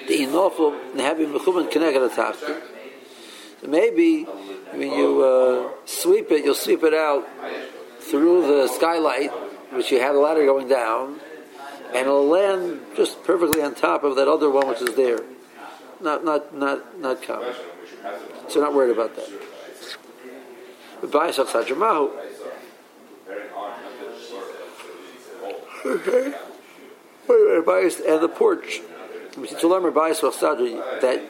The 0.09 0.19
inofel 0.27 0.99
having 0.99 1.29
mechumen 1.29 1.71
connected 1.71 2.11
atachta. 2.11 2.63
Maybe 3.67 4.25
when 4.25 4.93
you 4.93 5.23
uh, 5.23 5.71
sweep 5.85 6.31
it, 6.31 6.45
you'll 6.45 6.55
sweep 6.55 6.83
it 6.83 6.95
out 6.95 7.29
through 8.01 8.47
the 8.47 8.69
skylight, 8.69 9.31
which 9.73 9.93
you 9.93 10.01
have 10.01 10.15
a 10.15 10.19
ladder 10.19 10.45
going 10.47 10.69
down, 10.69 11.21
and 11.89 12.07
it'll 12.07 12.27
land 12.27 12.81
just 12.97 13.23
perfectly 13.25 13.63
on 13.63 13.75
top 13.75 14.03
of 14.03 14.17
that 14.17 14.29
other 14.29 14.51
one 14.51 14.69
which 14.69 14.81
is 14.81 14.95
there. 14.95 15.21
Not 16.01 16.25
not 16.25 16.55
not 16.57 16.99
not 16.99 17.23
common. 17.23 17.55
So 18.49 18.61
not 18.61 18.75
worried 18.75 18.93
about 18.93 19.15
that. 19.17 19.29
Sadramahu, 21.03 22.11
and 28.01 28.23
the 28.23 28.29
porch. 28.29 28.81
By 29.37 29.43
that 29.43 31.21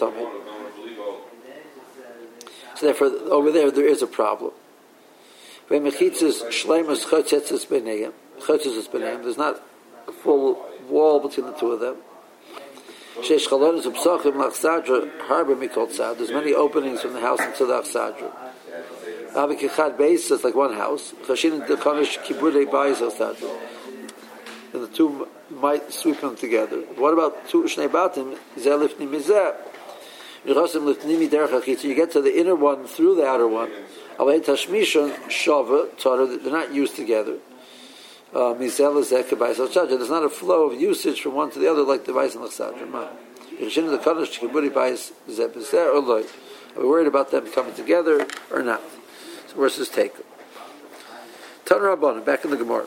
the. 0.00 0.30
So 2.74 2.86
therefore, 2.86 3.08
over 3.30 3.50
there 3.52 3.70
there 3.70 3.86
is 3.86 4.02
a 4.02 4.06
problem. 4.06 4.52
When 5.68 5.84
there's 5.84 6.02
not 9.38 9.62
a 10.08 10.12
full 10.12 10.66
wall 10.88 11.20
between 11.20 11.46
the 11.46 11.52
two 11.52 11.72
of 11.72 11.80
them. 11.80 11.96
There's 13.16 13.48
many 16.30 16.54
openings 16.54 17.02
from 17.02 17.12
the 17.12 17.20
house 17.20 17.40
into 17.40 17.66
the 17.66 17.82
achsadra. 17.82 18.32
Avikichad 19.34 19.96
beis 19.96 20.30
is 20.32 20.42
like 20.42 20.54
one 20.54 20.72
house. 20.74 21.12
Chashin 21.26 21.66
dekonish 21.66 22.18
kibudei. 22.24 22.66
And 24.72 24.82
the 24.82 24.88
two 24.88 25.28
might 25.50 25.92
sweep 25.92 26.20
them 26.20 26.36
together. 26.36 26.80
What 26.96 27.12
about 27.12 27.48
two 27.48 27.64
shnei 27.64 27.88
batim? 27.88 28.38
Zeh 28.56 28.88
lifni 28.88 29.08
mizeh. 29.08 29.56
Achitz. 30.46 31.84
You 31.84 31.94
get 31.94 32.12
to 32.12 32.20
the 32.20 32.38
inner 32.38 32.54
one 32.54 32.86
through 32.86 33.16
the 33.16 33.26
outer 33.26 33.48
one. 33.48 33.70
Alei 34.18 34.44
tashmishon 34.44 35.14
shava 35.28 35.96
tora. 35.98 36.26
They're 36.26 36.52
not 36.52 36.72
used 36.72 36.96
together. 36.96 37.38
Uh, 38.32 38.54
Mizel 38.54 38.94
lezeh 38.94 39.24
kebayis 39.24 39.56
achsadra. 39.56 39.88
There's 39.88 40.08
not 40.08 40.24
a 40.24 40.30
flow 40.30 40.70
of 40.70 40.80
usage 40.80 41.20
from 41.20 41.34
one 41.34 41.50
to 41.50 41.58
the 41.58 41.70
other 41.70 41.82
like 41.82 42.04
the 42.04 42.12
bayis 42.12 42.34
and 42.34 42.44
or 43.60 43.70
loy. 46.00 46.24
Are 46.76 46.82
we 46.82 46.88
worried 46.88 47.06
about 47.06 47.30
them 47.30 47.50
coming 47.52 47.74
together 47.74 48.26
or 48.50 48.62
not? 48.62 48.80
So 49.48 49.56
where's 49.56 49.76
this 49.76 49.88
take? 49.88 50.14
Tan 51.66 51.80
Rabbanim, 51.80 52.24
back 52.24 52.44
in 52.44 52.50
the 52.50 52.56
Gemara. 52.56 52.86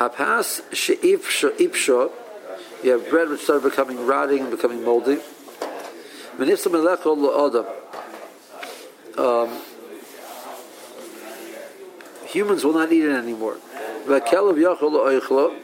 Hapas 0.00 0.62
she'ipsha, 0.72 2.10
you 2.82 2.90
have 2.92 3.10
bread 3.10 3.28
which 3.28 3.42
started 3.42 3.68
becoming 3.68 4.06
rotting 4.06 4.40
and 4.40 4.50
becoming 4.50 4.82
moldy. 4.82 5.18
Menifsa 6.38 6.68
melechol 6.70 7.18
lo'odam. 7.18 7.66
Um, 9.18 9.50
humans 12.24 12.64
will 12.64 12.72
not 12.72 12.90
eat 12.90 13.04
it 13.04 13.10
anymore. 13.10 13.58
V'kelev 14.06 14.56
yachol. 14.56 15.54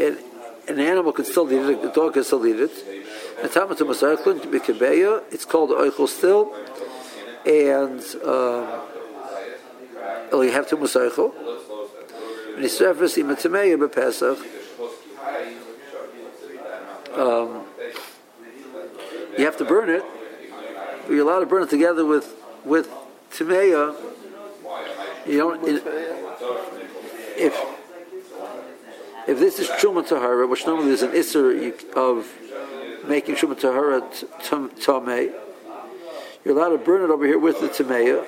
An- 0.00 0.18
An 0.68 0.78
animal 0.78 1.12
can 1.12 1.24
still 1.24 1.50
eat 1.52 1.58
it, 1.58 1.84
a 1.84 1.88
dog 1.92 2.14
can 2.14 2.24
still 2.24 2.44
eat 2.46 2.60
it. 2.60 2.72
It's 3.42 3.54
called 5.44 5.70
oichel 5.70 6.08
still. 6.08 6.52
And, 7.46 8.00
um, 8.24 8.68
you 10.32 10.52
have 10.52 10.68
to 10.68 10.76
masarchel. 10.76 11.32
And 12.54 12.62
he 12.62 12.68
surfaced 12.68 13.18
in 13.18 13.26
Matameya 13.26 13.76
b'Pesach. 13.78 14.38
Um, 17.16 17.64
you 19.36 19.44
have 19.44 19.56
to 19.58 19.64
burn 19.64 19.90
it. 19.90 20.04
You're 21.08 21.22
allowed 21.22 21.40
to 21.40 21.46
burn 21.46 21.62
it 21.62 21.70
together 21.70 22.04
with 22.04 22.34
with 22.64 22.88
Timeya. 23.32 23.96
You 25.26 25.38
don't. 25.38 25.60
If 27.36 27.54
if 29.26 29.38
this 29.38 29.58
is 29.58 29.68
Truma 29.68 30.06
Tahara, 30.06 30.46
which 30.46 30.66
normally 30.66 30.92
is 30.92 31.02
an 31.02 31.10
Isser 31.10 31.72
of 31.94 32.28
making 33.08 33.34
Truma 33.36 33.58
Tahara 33.58 34.02
Tameh, 34.42 35.32
you're 36.44 36.56
allowed 36.56 36.70
to 36.70 36.78
burn 36.78 37.02
it 37.02 37.10
over 37.10 37.26
here 37.26 37.38
with 37.38 37.60
the 37.60 37.68
Timeya. 37.68 38.24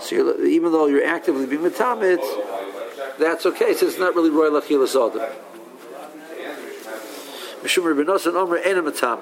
So 0.00 0.42
even 0.42 0.72
though 0.72 0.86
you're 0.86 1.04
actively 1.04 1.44
being 1.44 1.62
Matamit, 1.62 2.22
that's 3.20 3.46
okay, 3.46 3.74
since 3.74 3.92
it's 3.92 3.98
not 3.98 4.14
really 4.14 4.30
royal 4.30 4.52
Lachil 4.52 4.82
Adam. 4.88 5.28
Mishum 7.62 7.84
Rabbinos 7.84 8.26
and 8.26 8.36
Omer 8.36 8.56
Ena 8.56 8.82
Matam. 8.82 9.20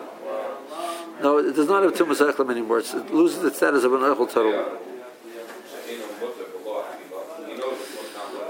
No, 1.20 1.38
it 1.38 1.56
does 1.56 1.66
not 1.68 1.82
have 1.82 1.94
Tumas 1.94 2.20
Echlam 2.20 2.50
anymore. 2.50 2.78
It's, 2.78 2.94
it 2.94 3.12
loses 3.12 3.42
its 3.44 3.56
status 3.56 3.82
of 3.82 3.92
an 3.92 4.00
Echel 4.00 4.32
Tarot. 4.32 4.78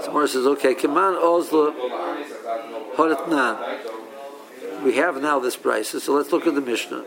Somewhere 0.03 0.27
says, 0.27 0.45
okay, 0.45 0.75
Kaman 0.75 1.15
Ozla 1.15 1.73
Horetnan. 2.95 4.83
We 4.83 4.95
have 4.95 5.21
now 5.21 5.39
this 5.39 5.57
price, 5.57 5.89
so 5.89 6.13
let's 6.13 6.31
look 6.31 6.45
at 6.45 6.53
the 6.53 6.61
Mishnah. 6.61 7.03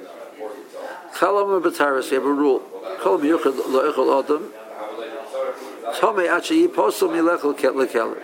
Chalam 1.14 1.62
Bataris, 1.62 2.10
we 2.10 2.16
have 2.16 2.26
a 2.26 2.32
rule. 2.32 2.60
Chalam 3.00 3.22
Yuchad 3.22 3.54
Lo'echel 3.54 4.24
Adam. 4.24 4.52
Tome 5.98 6.28
Achi 6.28 6.66
Yiposel 6.66 7.08
Milechel 7.10 7.54
Lekeler. 7.74 8.22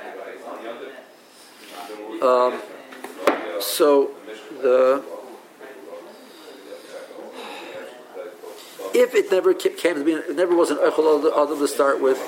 Um, 2.23 2.61
so 3.61 4.13
the 4.61 5.03
if 8.95 9.15
it 9.15 9.31
never 9.31 9.55
came 9.55 9.95
to 9.95 10.05
be, 10.05 10.13
it 10.13 10.37
never 10.37 10.55
was 10.55 10.71
an 10.71 10.79
Echel 10.79 11.33
Adam 11.33 11.59
to 11.59 11.69
start 11.69 12.01
with. 12.01 12.19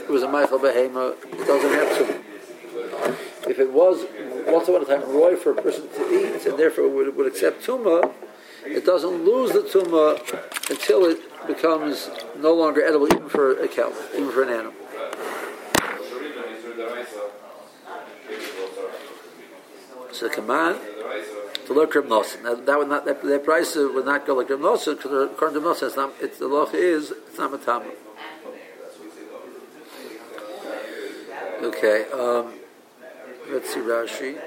It 0.00 0.10
was 0.10 0.22
a 0.22 0.28
Michael 0.28 0.58
Behema. 0.58 1.14
It 1.24 1.46
doesn't 1.46 1.72
have 1.72 1.98
to. 1.98 3.50
If 3.50 3.58
it 3.58 3.72
was 3.72 4.04
once 4.46 4.68
upon 4.68 4.82
a 4.82 4.84
time 4.84 5.02
roy 5.12 5.36
for 5.36 5.52
a 5.52 5.62
person 5.62 5.88
to 5.88 6.02
eat, 6.10 6.46
and 6.46 6.58
therefore 6.58 6.88
would, 6.88 7.16
would 7.16 7.26
accept 7.26 7.64
tuma, 7.64 8.12
it 8.64 8.84
doesn't 8.84 9.24
lose 9.24 9.52
the 9.52 9.60
tuma 9.60 10.18
until 10.70 11.04
it 11.06 11.20
becomes 11.46 12.10
no 12.36 12.54
longer 12.54 12.84
edible, 12.84 13.06
even 13.06 13.28
for 13.28 13.58
a 13.58 13.68
cow, 13.68 13.92
even 14.14 14.30
for 14.30 14.42
an 14.42 14.48
animal. 14.50 14.72
So 20.12 20.30
come 20.30 20.50
on. 20.50 20.78
to 21.66 21.72
look 21.72 21.92
Nosin. 21.94 22.42
Now, 22.42 22.54
that 22.54 22.78
would 22.78 22.88
not, 22.88 23.04
that, 23.04 23.22
that 23.22 23.44
price 23.44 23.74
would 23.74 24.06
not 24.06 24.26
go 24.26 24.34
like 24.34 24.48
Nosin, 24.48 24.96
because 24.96 25.30
according 25.30 25.60
to 25.60 25.68
Nosin, 25.68 25.88
it's 25.88 25.96
not, 25.96 26.12
it's, 26.20 26.38
the 26.38 26.48
law 26.48 26.66
is, 26.66 27.10
it's 27.10 27.38
not 27.38 27.50
Matama. 27.50 27.90
Okay, 31.62 32.06
um, 32.12 32.54
let's 33.50 33.72
see 33.72 33.80
Rashi. 33.80 34.38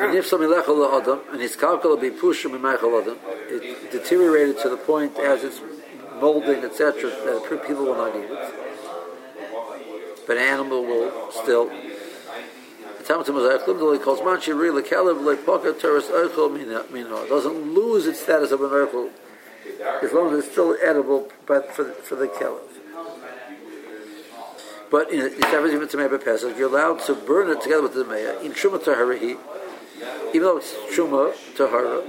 And 0.00 0.14
if 0.14 0.26
something 0.26 0.52
adam 0.52 1.20
and 1.32 1.40
his 1.40 1.56
kalkala 1.56 2.00
be 2.00 2.10
pushim 2.10 2.54
adam, 2.54 3.18
it 3.48 3.90
deteriorated 3.90 4.58
to 4.60 4.68
the 4.68 4.76
point 4.76 5.18
as 5.18 5.42
it's 5.44 5.60
molding, 6.20 6.64
etc., 6.64 7.10
that 7.10 7.62
people 7.66 7.84
will 7.84 7.96
not 7.96 8.14
eat 8.14 8.30
it. 8.30 8.54
But 10.26 10.36
an 10.36 10.42
animal 10.42 10.84
will 10.84 11.32
still. 11.32 11.70
It 11.70 13.06
doesn't 17.28 17.74
lose 17.74 18.06
its 18.06 18.20
status 18.20 18.50
of 18.50 18.60
an 18.60 18.70
erchel 18.70 19.10
as 20.02 20.12
long 20.12 20.32
as 20.32 20.40
it's 20.44 20.52
still 20.52 20.76
edible, 20.82 21.30
but 21.46 21.72
for, 21.74 21.84
for 21.92 22.16
the 22.16 22.26
kelev. 22.26 22.60
But 24.90 25.10
in 25.12 25.20
Pesach, 26.24 26.56
you're 26.56 26.68
allowed 26.68 27.00
to 27.00 27.14
burn 27.14 27.50
it 27.50 27.60
together 27.60 27.82
with 27.82 27.94
the 27.94 28.04
meya 28.04 28.42
in 28.42 28.52
Shumat 28.52 28.84
Taharihi, 28.84 29.36
even 30.28 30.42
though 30.42 30.58
it's 30.58 30.74
Shuma 30.94 31.32
Tahara. 31.56 32.02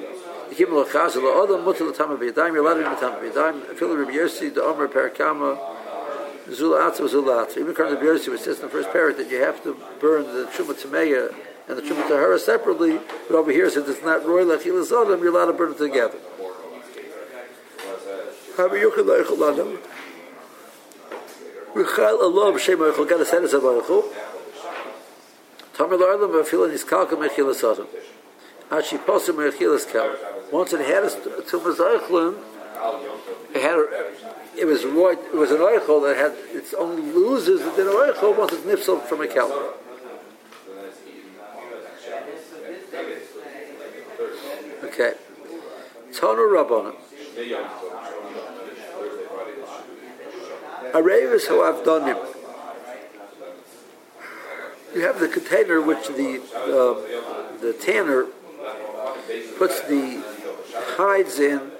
Oh, 0.51 0.53
you're 0.57 0.69
allowed 0.69 1.07
to 1.07 2.19
be 2.19 2.31
B'yadayim. 2.31 3.75
Feel 3.75 3.95
Rabbi 3.95 4.11
Yossi, 4.11 4.53
the 4.53 4.63
Omer 4.63 4.87
Parakama, 4.87 5.59
Zulatz 6.47 6.99
was 6.99 7.13
Zulatz. 7.13 7.57
Even 7.57 7.69
according 7.69 7.95
Rabbi 7.95 8.05
Yossi, 8.07 8.29
which 8.29 8.41
says 8.41 8.57
in 8.57 8.63
the 8.63 8.69
first 8.69 8.89
parak 8.89 9.17
that 9.17 9.29
you 9.29 9.37
have 9.41 9.61
to 9.63 9.77
burn 9.99 10.23
the 10.23 10.45
Shuma 10.47 10.73
Tameya 10.73 11.33
and 11.67 11.77
the 11.77 11.81
Shuma 11.83 12.07
Tahara 12.07 12.39
separately, 12.39 12.99
but 13.27 13.35
over 13.35 13.51
here 13.51 13.69
since 13.69 13.87
it's 13.87 14.03
not 14.03 14.25
Roy 14.25 14.43
Lachilas 14.43 14.91
Adam, 14.91 15.21
you're 15.21 15.31
allowed 15.31 15.51
to 15.51 15.53
burn 15.53 15.71
it 15.71 15.77
together. 15.77 16.17
Rabbi 18.57 18.75
Yochanan 18.75 19.23
Eichel 19.23 19.53
Adam. 19.53 19.79
Michal 21.75 22.21
Allah 22.21 22.51
b'shem 22.53 22.91
Eichel 22.91 23.07
got 23.07 23.21
a 23.21 23.25
sentence 23.25 23.53
of 23.53 23.63
Eichel. 23.63 24.03
Tamar 25.79 25.97
La'arlam 25.97 26.31
b'afil 26.33 26.69
his 26.69 26.83
kalka 26.83 27.15
mechilas 27.15 27.63
Adam. 27.63 27.87
Ashi 28.69 28.97
posim 28.97 29.35
mechilas 29.35 29.89
kel. 29.89 30.13
Once 30.51 30.73
it 30.73 30.81
had 30.81 31.05
a 31.05 31.07
tumas 31.07 31.77
Eichlin, 31.77 32.37
it 33.55 33.61
had 33.61 33.79
a, 33.79 34.11
it 34.59 34.65
was 34.65 34.83
right, 34.83 35.17
it 35.17 35.37
was 35.37 35.51
an 35.51 35.59
Eichel 35.59 36.03
that 36.03 36.17
had 36.17 36.33
its 36.53 36.73
own 36.73 37.13
loses 37.15 37.63
within 37.63 37.87
an 37.87 37.93
Eichel 37.93 38.37
once 38.37 38.51
it's 38.51 38.63
nifsel 38.63 39.01
from 39.05 39.21
a 39.21 39.27
kel. 39.27 39.73
Okay. 44.83 45.13
Tonu 46.11 46.43
Rabbanim. 46.51 46.95
Arevis 50.91 51.47
who 51.47 51.63
have 51.63 51.85
done 51.85 52.05
him. 52.05 52.17
You 54.93 55.01
have 55.01 55.19
the 55.19 55.27
container 55.27 55.81
which 55.81 56.07
the 56.07 56.41
uh, 56.55 57.59
the 57.61 57.73
tanner 57.73 58.25
puts 59.57 59.81
the 59.81 60.23
hides 60.97 61.39
in, 61.39 61.71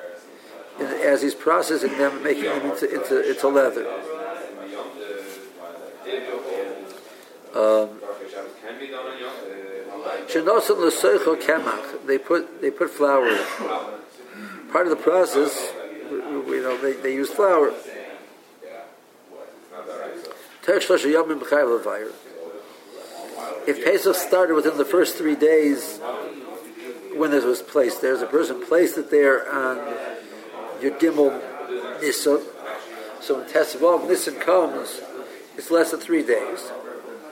in, 0.79 0.85
as 0.85 1.21
he's 1.21 1.33
processing 1.33 1.97
them, 1.97 2.21
making 2.23 2.43
them 2.43 2.71
into 2.71 2.93
into, 2.93 3.29
into 3.29 3.47
leather. 3.47 3.87
Um, 7.55 7.99
they 12.05 12.17
put 12.19 12.61
they 12.61 12.69
put 12.69 12.89
flour 12.91 13.27
in. 13.27 13.43
Part 14.71 14.85
of 14.85 14.91
the 14.91 15.03
process, 15.03 15.73
you 16.11 16.61
know, 16.61 16.77
they, 16.77 16.93
they 16.93 17.13
use 17.15 17.31
flour. 17.31 17.73
If 23.67 23.83
Pesach 23.83 24.15
started 24.15 24.55
within 24.55 24.77
the 24.77 24.85
first 24.85 25.17
three 25.17 25.35
days 25.35 25.99
when 27.15 27.31
this 27.31 27.43
was 27.43 27.61
placed, 27.61 28.01
there's 28.01 28.21
a 28.21 28.27
person 28.27 28.65
placed 28.65 28.97
it 28.97 29.11
there 29.11 29.49
on 29.51 29.77
your 30.81 30.91
Gimel 30.91 32.01
Nisan. 32.01 32.41
So 33.21 33.39
when 33.39 33.49
Tesvav 33.49 34.07
Nisan 34.07 34.35
comes, 34.35 35.01
it's 35.57 35.69
less 35.69 35.91
than 35.91 35.99
three 35.99 36.23
days. 36.23 36.71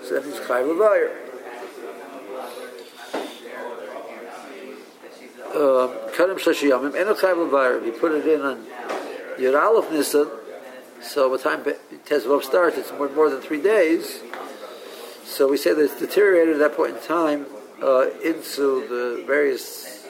So 0.03 0.15
that 0.15 0.25
means 0.25 0.37
Chayv 0.39 0.67
Levayr. 0.67 1.23
Um, 5.55 5.89
Kadam 6.13 6.37
Shashiyamim, 6.37 6.95
Eno 6.95 7.13
Chayv 7.13 7.35
Levayr. 7.35 7.79
If 7.79 7.85
you 7.85 7.91
put 7.93 8.11
it 8.11 8.27
in 8.27 8.41
on 8.41 8.65
your 9.39 9.59
Aleph 9.59 9.91
Nisan, 9.91 10.27
so 11.01 11.29
by 11.29 11.37
the 11.37 11.43
time 11.43 11.63
Tezvav 12.05 12.43
starts, 12.43 12.77
it's 12.77 12.91
more, 12.91 13.09
more 13.09 13.29
than 13.29 13.41
three 13.41 13.61
days. 13.61 14.19
So 15.27 15.47
we 15.49 15.57
say 15.57 15.73
that 15.73 15.83
it's 15.83 15.99
deteriorated 15.99 16.55
at 16.55 16.59
that 16.59 16.77
point 16.77 16.95
in 16.95 17.03
time 17.03 17.45
uh, 17.83 18.09
into 18.23 18.87
the 18.87 19.23
various 19.27 20.07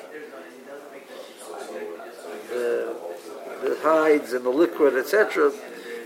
the, 2.50 2.96
the, 3.64 3.78
hides 3.82 4.34
and 4.34 4.46
the 4.46 4.50
liquid, 4.50 4.96
etc. 4.96 5.52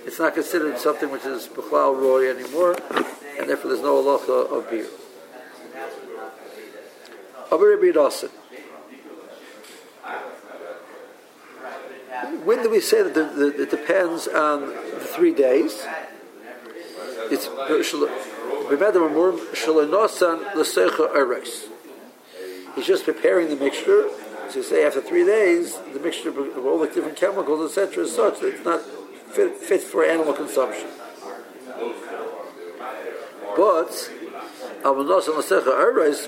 It's 0.05 0.17
not 0.17 0.33
considered 0.33 0.79
something 0.79 1.11
which 1.11 1.25
is 1.25 1.47
Bechlal 1.49 1.99
Roy 1.99 2.31
anymore, 2.31 2.77
and 3.37 3.49
therefore 3.49 3.71
there's 3.71 3.83
no 3.83 4.01
halacha 4.01 4.57
of 4.57 4.69
beer. 4.69 4.87
Rabbi 7.51 7.91
when 12.45 12.63
do 12.63 12.69
we 12.69 12.79
say 12.79 13.03
that 13.03 13.13
the, 13.13 13.25
the, 13.25 13.63
it 13.63 13.69
depends 13.69 14.27
on 14.27 14.61
the 14.61 14.99
three 14.99 15.33
days? 15.33 15.85
It's 17.29 17.47
He's 22.75 22.87
just 22.87 23.05
preparing 23.05 23.49
the 23.49 23.55
mixture. 23.55 24.09
So 24.49 24.57
you 24.57 24.63
say 24.63 24.85
after 24.85 25.01
three 25.01 25.25
days, 25.25 25.77
the 25.93 25.99
mixture 25.99 26.29
of 26.29 26.65
all 26.65 26.79
the 26.79 26.87
different 26.87 27.17
chemicals, 27.17 27.69
etc., 27.69 28.03
is 28.03 28.15
such 28.15 28.39
that 28.39 28.47
it's 28.47 28.65
not 28.65 28.81
fit, 28.81 29.55
fit 29.57 29.81
for 29.81 30.03
animal 30.03 30.33
consumption. 30.33 30.87
But 33.55 34.09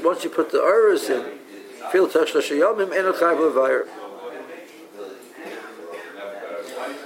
once 0.02 0.24
you 0.24 0.30
put 0.30 0.52
the 0.52 0.60
iris 0.60 1.10
in, 1.10 1.40
feel 1.92 2.08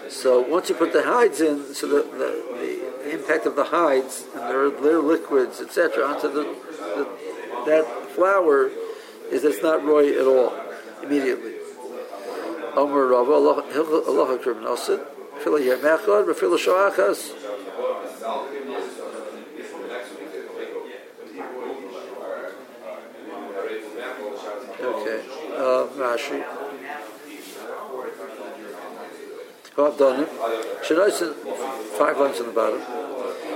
So 0.09 0.41
once 0.41 0.69
you 0.69 0.75
put 0.75 0.93
the 0.93 1.03
hides 1.03 1.41
in, 1.41 1.73
so 1.73 1.87
the, 1.87 2.03
the, 2.03 2.17
the 2.57 2.86
impact 3.11 3.45
of 3.45 3.55
the 3.55 3.65
hides 3.65 4.25
and 4.33 4.43
their, 4.43 4.69
their 4.69 4.99
liquids, 4.99 5.61
etc., 5.61 6.03
onto 6.05 6.27
the, 6.27 6.43
the, 6.43 7.63
that 7.65 7.85
flour 8.11 8.69
is 9.31 9.43
it's 9.43 9.61
not 9.61 9.83
roy 9.83 10.17
at 10.19 10.25
all 10.25 10.53
immediately. 11.03 11.55
Okay, 24.79 25.25
uh, 25.55 25.87
Rashi. 25.97 26.56
It. 29.79 30.29
Shenosin, 30.83 31.35
five 31.99 32.17
lines 32.17 32.39
on 32.39 32.47
the 32.47 32.51
bottom. 32.51 32.81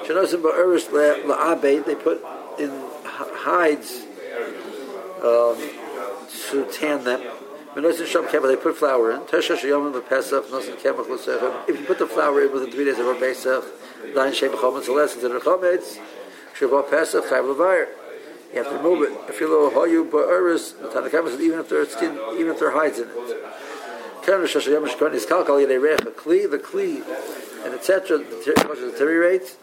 Shenosin 0.06 0.44
ba'eris 0.44 0.88
la'abed, 0.90 1.86
they 1.86 1.96
put 1.96 2.24
in 2.60 2.70
hides 3.04 4.04
um, 5.24 5.58
to 6.52 6.66
tan 6.72 7.04
them. 7.06 7.22
Menosin 7.74 8.06
sham 8.06 8.26
kemach, 8.26 8.50
they 8.50 8.56
put 8.56 8.78
flour 8.78 9.12
in. 9.14 9.22
If 9.34 9.50
you 11.80 11.86
put 11.88 11.98
the 11.98 12.06
flour 12.06 12.44
in 12.44 12.52
within 12.54 12.72
three 12.72 12.86
days 12.86 13.00
of 13.00 13.08
our 13.08 13.16
Pesach, 13.16 13.66
nine 14.14 14.34
shem 14.34 14.52
chometz, 14.52 14.84
so 14.84 14.94
less 14.94 15.16
than 15.16 15.34
the 15.34 15.40
chometz, 15.40 15.98
shavah 16.56 16.88
pesach, 16.88 17.26
chayv 17.26 17.56
le'vayr. 17.56 17.88
You 18.54 18.58
have 18.64 18.68
to 18.70 18.78
remove 18.78 19.02
it. 19.10 19.18
If 19.28 19.40
you 19.40 19.48
lo 19.50 19.72
hoyu 19.72 20.08
ba'eris, 20.08 20.76
even 21.42 21.60
if 21.60 21.68
there's 21.70 21.90
skin, 21.90 22.20
even 22.36 22.52
if 22.52 22.60
there 22.60 22.68
are 22.68 22.80
hides 22.80 23.00
in 23.00 23.08
it. 23.10 23.16
The 26.48 26.60
kli, 26.64 27.04
and 27.66 27.74
etc. 27.74 28.18
The 28.18 28.92
deteriorates. 28.92 29.58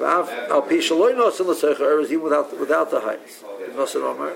Al 0.00 0.26
nosin 0.62 2.04
even 2.10 2.22
without 2.22 2.58
without 2.58 2.90
the 2.90 3.00
heights. 3.00 3.44
Nosin 3.74 4.02
Omar. 4.02 4.34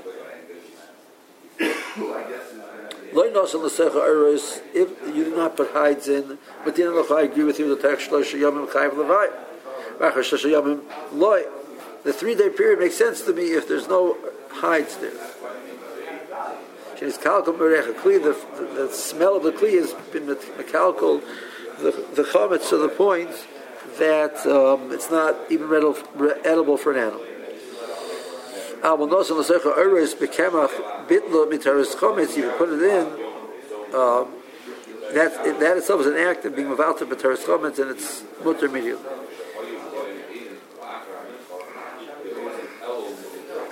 Loi 3.14 3.30
nosin 3.30 4.60
if 4.74 5.16
you 5.16 5.24
do 5.24 5.36
not 5.36 5.56
put 5.56 5.70
hides 5.72 6.08
in, 6.08 6.38
but 6.64 6.76
then 6.76 6.88
I 6.88 7.22
agree 7.22 7.44
with 7.44 7.58
you 7.58 7.74
the 7.74 7.80
text 7.80 8.10
shlosh 8.10 8.34
yamim 8.38 8.66
chayv 8.68 8.90
levai. 8.92 9.30
Loy. 11.12 11.44
the 12.02 12.12
three 12.12 12.34
day 12.34 12.50
period 12.50 12.80
makes 12.80 12.96
sense 12.96 13.22
to 13.22 13.32
me 13.32 13.52
if 13.52 13.68
there's 13.68 13.88
no 13.88 14.16
hides 14.50 14.96
there. 14.96 15.12
The, 17.04 18.36
the, 18.56 18.64
the 18.74 18.88
smell 18.92 19.36
of 19.36 19.42
the 19.42 19.52
kli 19.52 19.78
has 19.80 19.92
been 20.12 20.26
mechanical, 20.26 21.20
the, 21.78 21.90
the 22.14 22.22
chametz 22.22 22.68
to 22.70 22.76
the 22.78 22.88
point 22.88 23.30
that 23.98 24.46
um, 24.46 24.90
it's 24.92 25.10
not 25.10 25.36
even 25.50 25.68
edible 26.44 26.76
for 26.76 26.92
an 26.92 26.98
animal. 26.98 27.20
If 32.22 32.36
you 32.36 32.50
put 32.58 32.68
it 32.68 32.82
in, 32.82 33.06
um, 33.94 34.28
that, 35.14 35.44
that 35.60 35.76
itself 35.76 36.00
is 36.00 36.06
an 36.06 36.16
act 36.16 36.44
of 36.44 36.56
being 36.56 36.68
without 36.68 36.98
the 36.98 37.04
B'teres 37.04 37.44
Chometz 37.44 37.78
and 37.78 37.90
it's 37.90 38.24
mutter 38.44 38.66
immediately. 38.66 39.04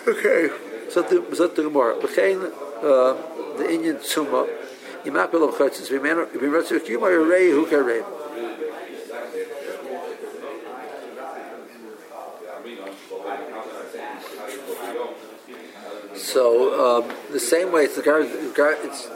Okay, 0.07 0.51
so 0.91 1.03
the 1.03 1.25
so 1.37 1.47
the 1.47 1.63
Gemara. 1.63 1.95
Uh, 2.83 3.15
the 3.59 3.71
Indian 3.71 3.97
Tzuma 3.97 4.49
of. 7.85 8.03
So 16.15 17.03
um, 17.03 17.13
the 17.31 17.41
same 17.41 17.73
way 17.73 17.85
it's 17.85 17.97
the 17.97 18.03
it's 18.85 19.09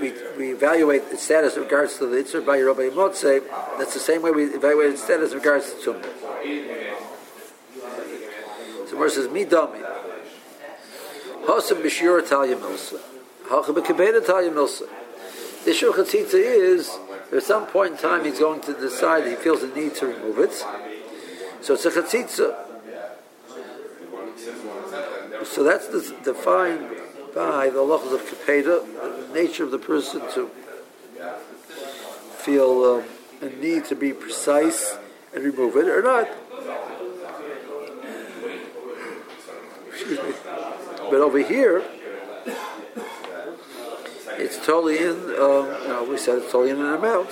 we, 0.00 0.12
we 0.36 0.52
evaluate 0.52 1.02
its 1.10 1.22
status 1.22 1.56
in 1.56 1.62
regards 1.62 1.98
to 1.98 2.06
the 2.06 2.16
Itzur 2.16 2.44
by 2.44 2.60
Rabbi 2.60 2.90
Motze, 2.90 3.42
that's 3.78 3.94
the 3.94 4.00
same 4.00 4.22
way 4.22 4.30
we 4.30 4.44
evaluate 4.44 4.92
its 4.92 5.02
status 5.02 5.30
in 5.32 5.38
regards 5.38 5.72
to 5.72 5.92
Tumah. 5.92 6.04
So 8.90 9.08
says, 9.08 9.30
Mi 9.30 9.44
Dami. 9.44 9.93
Hosam 11.46 11.82
Bishur 11.82 12.26
Talia 12.28 12.56
Milsa. 12.56 13.00
Hacham 13.48 13.74
Bekabeda 13.74 14.24
Talia 14.24 14.50
Milsa. 14.50 14.88
The 15.64 15.72
Shur 15.72 15.92
is, 15.98 16.98
at 17.32 17.42
some 17.42 17.66
point 17.66 17.92
in 17.92 17.98
time, 17.98 18.24
he's 18.24 18.38
going 18.38 18.60
to 18.62 18.74
decide 18.74 19.26
he 19.26 19.34
feels 19.34 19.62
the 19.62 19.68
need 19.68 19.94
to 19.96 20.06
remove 20.06 20.38
it. 20.38 20.52
So 21.60 21.74
it's 21.74 21.84
a 21.86 21.90
Chatzitza. 21.90 22.54
So 25.44 25.62
that's 25.62 25.88
defined 26.22 26.90
by 27.34 27.68
the 27.70 27.80
lachas 27.80 28.14
of 28.14 28.22
Kapeda, 28.22 29.28
the 29.28 29.34
nature 29.34 29.64
of 29.64 29.70
the 29.70 29.78
person 29.78 30.20
to 30.32 30.50
feel 32.36 32.84
um, 32.84 33.04
a 33.40 33.48
need 33.56 33.84
to 33.86 33.94
be 33.94 34.12
precise 34.12 34.96
and 35.34 35.44
remove 35.44 35.76
it 35.76 35.88
or 35.88 36.02
not. 36.02 36.28
Excuse 39.88 40.18
me. 40.22 40.33
But 41.14 41.22
over 41.22 41.38
here, 41.38 41.78
it's 44.36 44.58
totally 44.66 44.98
in, 44.98 45.14
um, 45.38 45.70
you 45.86 46.10
we 46.10 46.18
said 46.18 46.38
it's 46.38 46.50
totally 46.50 46.70
in 46.70 46.80
an 46.80 46.92
amount. 46.92 47.30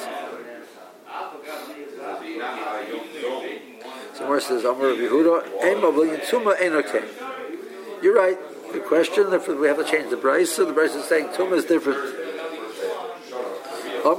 Somewhere 4.15 4.39
says, 4.39 4.63
Amar 4.63 4.95
Yehuda, 4.95 5.65
You're 8.05 8.15
right. 8.15 8.39
The 8.73 8.79
question, 8.79 9.29
we 9.61 9.67
have 9.67 9.79
to 9.79 9.85
change 9.85 10.11
the 10.11 10.17
price. 10.17 10.53
So 10.53 10.65
the 10.65 10.73
price 10.73 10.95
is 10.95 11.05
saying 11.07 11.31
Tumah 11.31 11.55
is 11.55 11.65
different. 11.65 12.23
You 14.05 14.19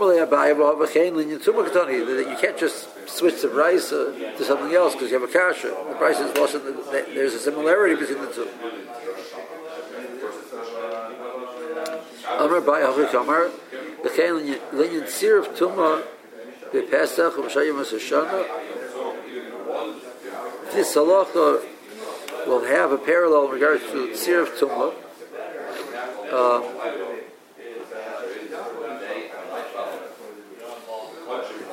can't 2.42 2.58
just 2.58 3.10
switch 3.10 3.42
the 3.42 3.50
price 3.50 3.92
uh, 3.92 4.34
to 4.38 4.44
something 4.44 4.74
else 4.74 4.94
because 4.94 5.12
you 5.12 5.20
have 5.20 5.30
a 5.30 5.32
kasha. 5.32 5.68
The 5.68 5.96
price 5.96 6.20
is 6.20 6.34
wasn't. 6.38 6.92
There's 6.92 7.34
a 7.34 7.40
similarity 7.40 7.96
between 7.96 8.22
the 8.22 8.32
two. 8.32 8.48
By 12.44 12.82
the 12.82 14.10
Kain 14.14 14.34
Linyan 14.74 15.40
of 15.40 15.56
Tuma, 15.56 16.04
the 16.74 16.82
Pesach 16.82 17.38
of 17.38 17.46
Shayim. 17.46 17.80
This 20.74 20.94
halacha 20.94 21.64
will 22.46 22.66
have 22.66 22.92
a 22.92 22.98
parallel 22.98 23.46
in 23.46 23.52
regards 23.52 23.84
to 23.84 24.14
Sir 24.14 24.42
of 24.42 24.50
Tumah. 24.50 24.94
Uh, 26.34 26.60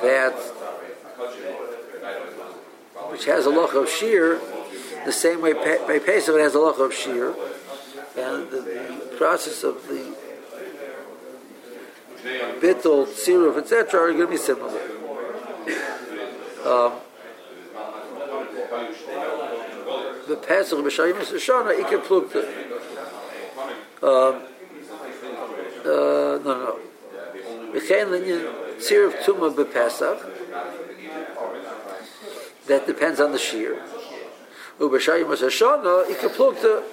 that 0.01 0.33
which 3.11 3.25
has 3.25 3.45
a 3.45 3.49
loch 3.49 3.73
of 3.73 3.89
shear, 3.89 4.39
the 5.03 5.11
same 5.11 5.41
way 5.41 5.51
by 5.51 5.99
Pesach 5.99 6.33
it 6.33 6.39
has 6.39 6.55
a 6.55 6.59
loch 6.59 6.79
of 6.79 6.93
shear, 6.93 7.35
and 8.15 8.49
the, 8.49 8.61
the 8.61 9.15
process 9.17 9.65
of 9.65 9.85
the 9.89 10.15
bittul, 12.23 13.07
siruf, 13.07 13.57
etc., 13.57 13.99
are 13.99 14.13
going 14.13 14.21
to 14.21 14.27
be 14.27 14.37
similar. 14.37 14.79
Um, 16.65 16.93
the 20.27 20.35
Pesach 20.37 20.79
b'Shayim 20.79 21.13
Shoshana 21.15 21.77
Ikar 21.79 22.01
Plukta. 22.03 22.43
Um, 24.03 24.43
uh, 25.83 25.85
no, 25.85 26.39
no. 26.43 26.79
V'chein 27.73 28.07
linyan 28.07 28.43
tzir 28.77 29.07
of 29.07 29.13
Tuma 29.25 29.53
b'Pesach. 29.53 30.19
That 32.67 32.85
depends 32.85 33.19
on 33.19 33.31
the 33.31 33.39
shear. 33.39 33.81
U'b'Shayim 34.79 35.25
Shoshana 35.35 36.05
Ikar 36.05 36.29
Plukta. 36.29 36.83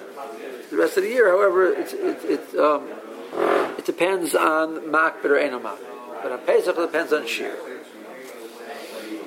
The 0.71 0.77
rest 0.77 0.97
of 0.97 1.03
the 1.03 1.09
year, 1.09 1.29
however, 1.29 1.73
it's, 1.73 1.93
it, 1.93 2.19
it, 2.25 2.59
um, 2.59 2.88
depends 3.98 4.34
on 4.34 4.80
makbid 4.92 5.24
or 5.24 5.38
enamak. 5.40 5.78
But 6.22 6.32
on 6.32 6.38
Pesach 6.46 6.76
it 6.78 6.80
depends 6.87 7.12
on 7.12 7.26
shear. 7.26 7.56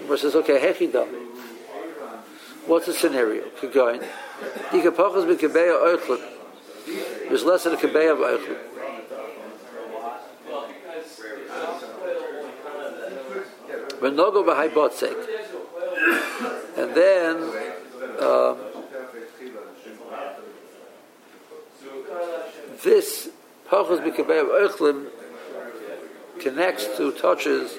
Versus, 0.08 0.36
okay, 0.36 0.60
hechidam. 0.60 1.08
What's 2.68 2.86
the 2.86 2.94
scenario? 2.94 3.44
There's 7.28 7.44
less 7.44 7.64
than 7.64 7.74
a 7.74 7.78
kebeya 7.78 8.12
of 8.14 8.20
oichlin. 8.20 8.58
V'nogo 14.00 14.44
b'hai 14.46 14.70
botzek. 14.70 15.18
And 16.78 16.96
then, 16.96 17.36
um, 18.22 18.58
this 22.84 23.30
pachos 23.72 24.02
b'kebeya 24.02 24.42
of 24.42 24.50
oichlin 24.50 25.08
connects 26.42 26.86
to, 26.98 27.14
touches 27.14 27.78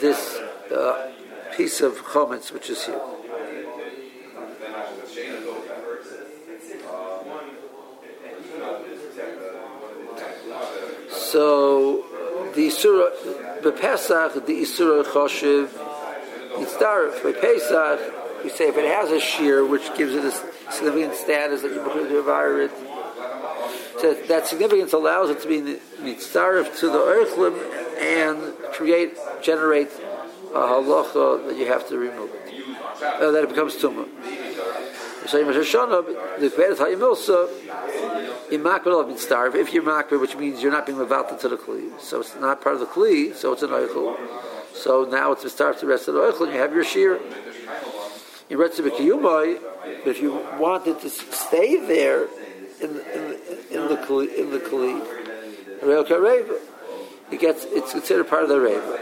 this 0.00 0.36
uh, 0.70 1.10
piece 1.56 1.80
of 1.80 1.94
chometz 1.94 2.52
which 2.52 2.68
is 2.68 2.84
here. 2.84 3.00
So 11.10 12.04
the 12.54 12.68
surah, 12.68 13.10
the 13.62 13.72
Pesach, 13.72 14.34
the 14.34 14.40
Isura 14.40 15.04
Choshev, 15.04 15.68
Yitzdarif. 16.52 17.22
By 17.22 17.32
Pesach, 17.32 18.44
we 18.44 18.50
say 18.50 18.68
if 18.68 18.76
it 18.76 18.84
has 18.84 19.10
a 19.10 19.20
shear, 19.20 19.64
which 19.64 19.94
gives 19.96 20.14
it 20.14 20.24
a 20.24 20.72
significant 20.72 21.14
status 21.14 21.62
that 21.62 21.72
you 21.72 21.82
could 21.82 22.08
devour 22.10 22.60
it, 22.60 22.70
so 23.98 24.14
that 24.28 24.46
significance 24.46 24.92
allows 24.92 25.30
it 25.30 25.40
to 25.40 25.48
be 25.48 25.60
mitzaref 26.00 26.78
to 26.80 26.86
the 26.90 26.98
Eichlim 26.98 27.54
and 27.98 28.56
create, 28.72 29.16
generate 29.42 29.90
a 30.52 30.58
halacha 30.58 31.48
that 31.48 31.56
you 31.56 31.66
have 31.66 31.88
to 31.88 31.98
remove 31.98 32.30
it, 32.34 33.02
uh, 33.02 33.30
that 33.30 33.44
it 33.44 33.48
becomes 33.48 33.76
tumah. 33.76 34.08
So 35.26 35.42
the 35.42 35.50
Kvedet 35.52 36.76
Hayimilsa, 36.76 37.48
makbel 38.50 39.10
of 39.10 39.18
starve. 39.18 39.56
If 39.56 39.72
you're 39.72 39.82
makbel, 39.82 40.20
which 40.20 40.36
means 40.36 40.62
you're 40.62 40.70
not 40.70 40.86
being 40.86 40.98
mevalta 40.98 41.38
to 41.40 41.48
the 41.48 41.56
kli, 41.56 41.98
so 42.00 42.20
it's 42.20 42.36
not 42.36 42.60
part 42.60 42.74
of 42.76 42.80
the 42.80 42.86
kli, 42.86 43.34
so 43.34 43.52
it's 43.52 43.62
an 43.62 43.70
oichel. 43.70 44.16
So 44.72 45.04
now 45.04 45.32
it's 45.32 45.50
starve 45.50 45.80
the 45.80 45.86
rest 45.86 46.06
of 46.08 46.14
the 46.14 46.20
oichel, 46.20 46.42
and 46.42 46.52
you 46.52 46.60
have 46.60 46.72
your 46.72 46.84
shear. 46.84 47.18
In 48.48 48.58
Retzibikiyumai, 48.58 49.58
but 50.04 50.10
if 50.10 50.22
you 50.22 50.46
wanted 50.58 51.00
to 51.00 51.10
stay 51.10 51.84
there 51.84 52.28
in, 52.80 53.00
kli, 53.94 54.26
it 57.30 57.40
gets 57.40 57.64
it's 57.68 57.92
considered 57.92 58.28
part 58.28 58.42
of 58.42 58.48
the 58.48 58.58
reva. 58.58 58.98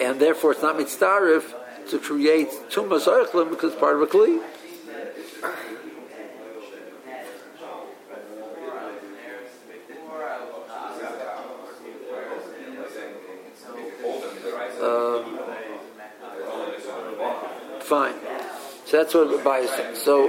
And 0.00 0.20
therefore, 0.20 0.52
it's 0.52 0.62
not 0.62 0.76
mitzdarif 0.76 1.52
to 1.90 1.98
create 1.98 2.48
tumas 2.70 3.06
oichlim 3.06 3.50
because 3.50 3.72
it's 3.72 3.80
part 3.80 3.96
of 3.96 4.02
a 4.02 4.06
kli. 4.06 4.40
So 18.87 18.87
that's 18.98 19.14
what 19.14 19.30
the 19.30 19.38
bias 19.38 19.70
is. 19.78 20.02
So 20.02 20.28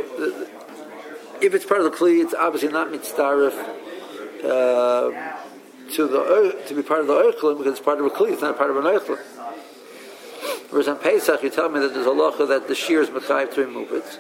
if 1.41 1.53
it's 1.55 1.65
part 1.65 1.81
of 1.81 1.91
the 1.91 1.97
kli, 1.97 2.23
it's 2.23 2.35
obviously 2.35 2.69
not 2.69 2.89
mitzdarif 2.89 3.57
uh, 4.43 5.35
to 5.93 6.07
the 6.07 6.63
to 6.67 6.75
be 6.75 6.83
part 6.83 7.01
of 7.01 7.07
the 7.07 7.13
oichlim 7.13 7.57
because 7.57 7.73
it's 7.73 7.81
part 7.81 7.99
of 7.99 8.05
a 8.05 8.09
kli. 8.11 8.31
It's 8.33 8.43
not 8.43 8.57
part 8.57 8.69
of 8.69 8.77
an 8.77 8.83
oichlim. 8.83 9.17
Whereas 10.69 10.87
on 10.87 10.99
Pesach, 10.99 11.41
you 11.41 11.49
tell 11.49 11.69
me 11.69 11.79
that 11.79 11.95
there's 11.95 12.05
a 12.05 12.11
locha 12.11 12.47
that 12.47 12.67
the 12.67 12.75
shear 12.75 13.01
is 13.01 13.09
mechayiv 13.09 13.55
to 13.55 13.61
remove 13.65 13.91
it. 13.91 14.19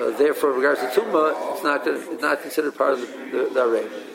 Uh, 0.00 0.16
therefore, 0.16 0.50
in 0.50 0.56
regards 0.56 0.80
to 0.80 0.86
tumah, 0.86 1.54
it's 1.54 1.64
not 1.64 1.86
it's 1.86 2.22
not 2.22 2.42
considered 2.42 2.76
part 2.76 2.92
of 2.92 3.00
the, 3.00 3.06
the, 3.06 3.50
the 3.54 3.64
array. 3.64 4.13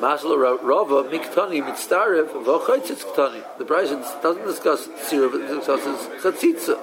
Masla 0.00 0.62
Rava 0.62 1.04
Miktani 1.04 1.62
Mitzdarev 1.62 2.44
Vochaitzitz 2.44 3.04
Ktani. 3.04 3.42
The 3.58 3.64
Bryson 3.64 4.00
doesn't 4.22 4.46
discuss 4.46 4.88
Sira, 5.02 5.28
but 5.28 5.46
discusses 5.46 6.06
Chatzitza. 6.22 6.78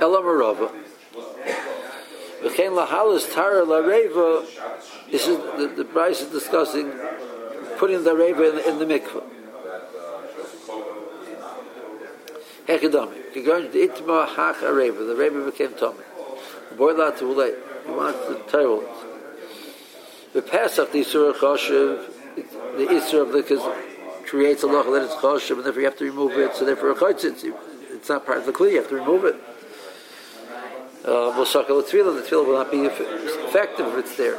Elam 0.00 0.24
Rava. 0.24 0.70
V'chein 2.42 2.86
lahalas 2.86 3.32
tara 3.34 3.64
la 3.64 3.78
reva. 3.78 4.46
This 5.10 5.26
is 5.26 5.38
the, 5.56 5.72
the 5.76 5.84
Bryce 5.84 6.20
is 6.20 6.28
discussing 6.28 6.92
putting 7.78 8.04
the 8.04 8.14
reva 8.14 8.52
in, 8.52 8.72
in 8.72 8.78
the 8.78 8.84
mikvah. 8.84 9.24
Hekadami. 12.66 13.44
Going 13.44 13.72
to 13.72 13.78
itma 13.78 14.28
hach 14.28 14.56
areva. 14.56 15.06
The 15.06 15.16
reva 15.16 15.44
became 15.50 15.74
tummy. 15.74 16.04
Boil 16.76 17.00
out 17.02 17.18
too 17.18 17.32
late. 17.32 17.54
You 17.86 17.94
want 17.94 18.16
the 18.28 18.36
terrible. 18.50 18.84
The 20.32 20.42
Pesach, 20.42 20.92
the 20.92 21.00
Isur 21.00 21.32
Choshev, 21.34 22.04
the 22.76 22.86
Isur 22.86 23.22
of 23.22 23.32
the 23.32 23.42
creates 24.26 24.62
a 24.62 24.66
law 24.66 24.82
that 24.82 25.04
it's 25.04 25.14
Choshev, 25.14 25.56
and 25.56 25.64
therefore 25.64 25.80
you 25.80 25.88
have 25.88 25.98
to 25.98 26.04
remove 26.04 26.32
it. 26.32 26.54
So 26.54 26.64
therefore, 26.64 26.94
it's, 27.10 27.24
it's 27.24 28.08
not 28.08 28.26
part 28.26 28.38
of 28.38 28.46
the 28.46 28.52
Kli, 28.52 28.72
you 28.72 28.76
have 28.76 28.88
to 28.90 28.96
remove 28.96 29.24
it. 29.24 29.36
Uh, 31.04 31.32
we'll 31.34 31.46
suck 31.46 31.68
the 31.68 31.74
tefillah, 31.74 32.14
the 32.14 32.28
tefillah 32.28 32.46
will 32.46 32.54
not 32.54 32.70
be 32.70 32.80
effective 32.82 33.86
if 33.86 33.98
it's 33.98 34.16
there. 34.16 34.36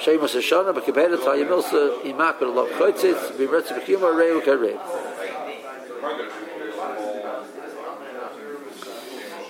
Shemus 0.00 0.34
Hashana, 0.34 0.74
but 0.74 0.84
compared 0.84 1.12
to 1.12 1.16
Tayyim 1.18 1.46
Milsa, 1.46 2.02
Imak, 2.02 2.40
but 2.40 2.48
Allah 2.48 2.68
Chotzitz, 2.70 3.38
be 3.38 3.46
Retz 3.46 3.70
Bechima. 3.70 4.12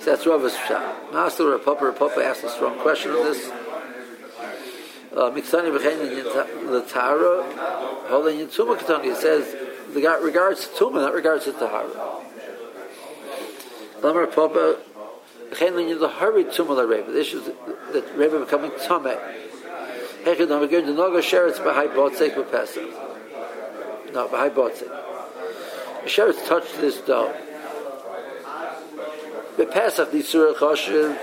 That's 0.05 0.25
Rava's 0.25 0.55
shot. 0.55 1.11
Master 1.11 1.49
Rav 1.49 1.65
Papa, 1.65 1.83
Rapapa 1.83 2.23
asked 2.23 2.43
a 2.45 2.49
strong 2.49 2.79
question 2.79 3.11
on 3.11 3.25
this. 3.25 3.51
Miksani 5.17 5.71
b'chein 5.75 6.69
the 6.69 6.81
Tara, 6.87 7.43
holding 8.07 8.39
in 8.39 8.47
Tumah 8.47 8.77
Ketani. 8.77 9.05
It 9.07 9.17
says 9.17 9.55
the 9.93 10.01
regards 10.21 10.67
to 10.67 10.85
Tumah, 10.85 11.01
not 11.01 11.13
regards 11.13 11.45
to 11.45 11.53
Tahara. 11.53 11.89
Lamar 14.03 14.27
Papa, 14.27 14.77
b'chein 15.49 15.91
in 15.91 15.99
the 15.99 16.07
hurry 16.07 16.43
Tumah 16.43 16.75
la 16.75 16.83
Reba. 16.83 17.11
This 17.11 17.33
is 17.33 17.49
that 17.93 18.15
Reba 18.15 18.39
becoming 18.41 18.71
Tameh. 18.71 19.19
Hechid 20.23 20.51
am 20.51 20.61
again 20.61 20.85
the 20.85 20.91
Noga 20.91 21.19
Sheretz 21.19 21.57
b'hai 21.57 21.87
Botzek 21.87 22.35
b'Pesach. 22.35 24.13
No, 24.13 24.27
b'hai 24.27 24.51
Botzek. 24.51 24.91
The 26.03 26.09
Sheretz 26.09 26.47
touched 26.47 26.79
this 26.79 27.01
dough. 27.01 27.33
B'Pesach, 29.57 30.11
the 30.11 30.21
Surah 30.21 30.53
Choshev, 30.53 31.17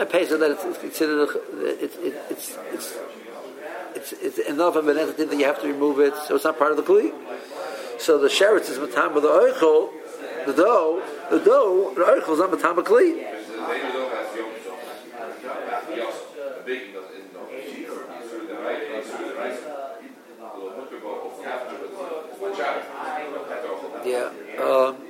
a 0.00 0.06
Pesach 0.06 0.38
that 0.40 0.50
it's 0.50 0.78
considered 0.78 1.28
it's 1.80 1.96
it's 1.96 2.56
it's 2.70 2.94
it's 3.94 4.12
it's 4.12 4.38
enough 4.38 4.76
of 4.76 4.86
an 4.88 4.98
entity 4.98 5.24
that 5.24 5.36
you 5.36 5.44
have 5.44 5.60
to 5.60 5.66
remove 5.66 5.98
it, 6.00 6.14
so 6.26 6.36
it's 6.36 6.44
not 6.44 6.58
part 6.58 6.70
of 6.70 6.76
the 6.76 6.82
kli. 6.82 7.12
So 7.98 8.18
the 8.18 8.28
sheretz 8.28 8.70
is 8.70 8.78
matam 8.78 9.14
with 9.14 9.24
the 9.24 9.28
oichel, 9.28 9.90
the 10.46 10.52
dough, 10.52 11.02
the 11.30 11.40
dough, 11.40 11.92
the 11.94 12.02
oichel 12.02 12.32
is 12.32 12.38
not 12.38 12.50
matam 12.50 12.76
kli. 12.84 13.34
Yeah. 24.04 24.30
Um, 24.62 25.07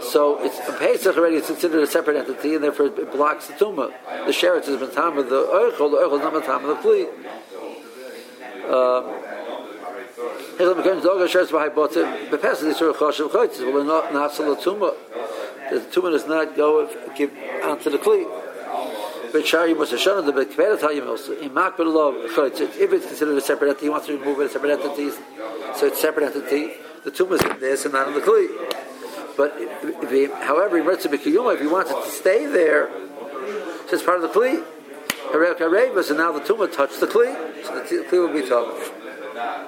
so 0.00 0.42
it's 0.42 0.58
a 0.68 0.72
Pesach 0.72 1.16
already. 1.16 1.36
It's 1.36 1.46
considered 1.46 1.82
a 1.82 1.86
separate 1.86 2.16
entity, 2.16 2.54
and 2.54 2.64
therefore 2.64 2.86
it 2.86 3.12
blocks 3.12 3.46
the 3.46 3.54
tumah. 3.54 3.92
The 4.26 4.32
sheretz 4.32 4.68
is 4.68 4.80
matam 4.80 5.18
of 5.18 5.28
the 5.28 5.42
oichel. 5.42 5.90
The 5.90 5.98
oichel 5.98 6.16
is 6.16 6.22
not 6.22 6.32
matam 6.34 6.64
of 6.64 6.82
the 6.82 6.88
kli. 6.88 7.08
Um, 8.68 9.04
the 10.58 10.64
tumah 15.92 16.10
does 16.10 16.26
not 16.26 16.56
go 16.56 16.88
give 17.14 17.30
onto 17.62 17.90
the 17.90 17.98
kli. 17.98 18.26
But 19.30 19.46
Shari 19.46 19.72
a 19.72 19.74
shana 19.74 20.24
the 20.24 20.32
Bekveda 20.32 20.78
Tayyim 20.78 21.06
also. 21.06 21.34
Makbel 21.34 21.92
Law, 21.92 22.12
if 22.14 22.92
it's 22.92 23.06
considered 23.06 23.36
a 23.36 23.40
separate 23.40 23.68
entity, 23.68 23.86
he 23.86 23.90
wants 23.90 24.06
to 24.06 24.16
remove 24.18 24.40
it 24.40 24.44
as 24.44 24.52
separate 24.52 24.80
entities, 24.80 25.18
so 25.76 25.86
it's 25.86 25.98
a 25.98 26.00
separate 26.00 26.34
entity. 26.34 26.72
The 27.04 27.10
tumah 27.10 27.34
is 27.34 27.42
in 27.42 27.60
this 27.60 27.84
and 27.84 27.92
not 27.92 28.08
in 28.08 28.14
the 28.14 28.20
kli. 28.20 28.48
But 29.38 29.54
if 29.56 30.10
he, 30.10 30.26
however, 30.44 30.78
if 30.78 30.84
he 31.20 31.66
wants 31.68 31.90
it 31.92 32.04
to 32.04 32.10
stay 32.10 32.44
there, 32.44 32.90
so 32.90 33.90
it's 33.92 34.02
part 34.02 34.22
of 34.22 34.22
the 34.22 34.36
kli. 34.36 34.64
Harevas, 35.30 36.08
and 36.08 36.18
now 36.18 36.32
the 36.32 36.40
tumah 36.40 36.74
touched 36.74 36.98
the 36.98 37.06
kli, 37.06 37.64
so 37.64 37.72
the 37.76 38.04
kli 38.04 38.12
will 38.18 38.32
be 38.32 38.46
tough. 38.48 38.92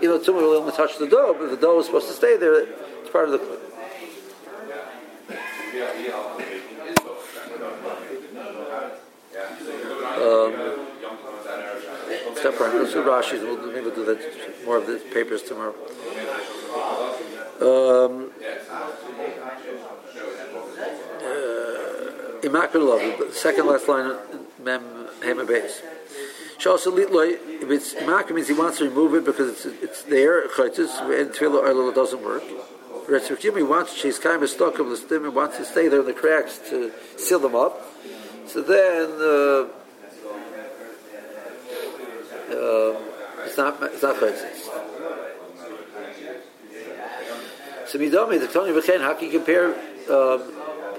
Even 0.02 0.18
the 0.18 0.24
tumah 0.24 0.42
will 0.42 0.56
only 0.56 0.72
touch 0.72 0.98
the 0.98 1.06
dough, 1.06 1.36
but 1.38 1.50
the 1.50 1.56
dough 1.56 1.78
is 1.78 1.86
supposed 1.86 2.08
to 2.08 2.14
stay 2.14 2.36
there. 2.36 2.62
It's 2.62 3.10
part 3.10 3.28
of 3.28 3.30
the 3.30 3.38
kli. 3.38 3.58
Um, 10.20 10.52
except 12.32 12.56
for 12.56 12.64
Rashi's. 12.64 13.42
We'll 13.42 13.70
maybe 13.72 13.94
do 13.94 14.04
that 14.04 14.64
more 14.66 14.78
of 14.78 14.88
the 14.88 14.98
papers 15.14 15.42
tomorrow. 15.44 15.74
Um, 17.60 18.30
Immaculate 22.42 22.88
love, 22.88 23.18
but 23.18 23.28
the 23.28 23.34
second 23.34 23.66
last 23.66 23.86
line, 23.86 24.16
Mem 24.62 24.82
Hema 25.20 25.46
base. 25.46 25.82
If 26.58 27.70
it's 27.70 27.92
Immaculate 27.92 28.34
means 28.34 28.48
he 28.48 28.54
wants 28.54 28.78
to 28.78 28.84
remove 28.88 29.14
it 29.14 29.26
because 29.26 29.50
it's 29.50 29.82
it's 29.82 30.02
there, 30.04 30.48
Chaitis, 30.48 31.00
and 31.20 31.30
Tefillah 31.30 31.94
doesn't 31.94 32.22
work. 32.22 32.42
Retzvim, 33.06 33.56
he 33.56 33.62
wants, 33.62 33.94
she's 33.94 34.18
kind 34.18 34.42
of 34.42 34.48
stuck 34.48 34.78
of 34.78 34.88
the 34.88 34.96
stem 34.96 35.24
and 35.24 35.34
wants 35.34 35.56
to 35.58 35.64
stay 35.64 35.88
there 35.88 36.00
in 36.00 36.06
the 36.06 36.12
cracks 36.12 36.58
to 36.70 36.92
seal 37.16 37.40
them 37.40 37.56
up. 37.56 37.82
So 38.46 38.62
then, 38.62 39.10
uh, 39.20 39.66
uh, 42.54 43.00
it's 43.44 43.56
not, 43.56 43.82
it's 43.82 44.02
not. 44.02 44.16
So 47.90 47.98
Midami, 47.98 48.38
the 48.38 48.46
Tony 48.46 48.70
V'chein, 48.70 49.00
how 49.00 49.14
can 49.14 49.32
you 49.32 49.36
compare 49.36 49.74
um, 50.08 50.42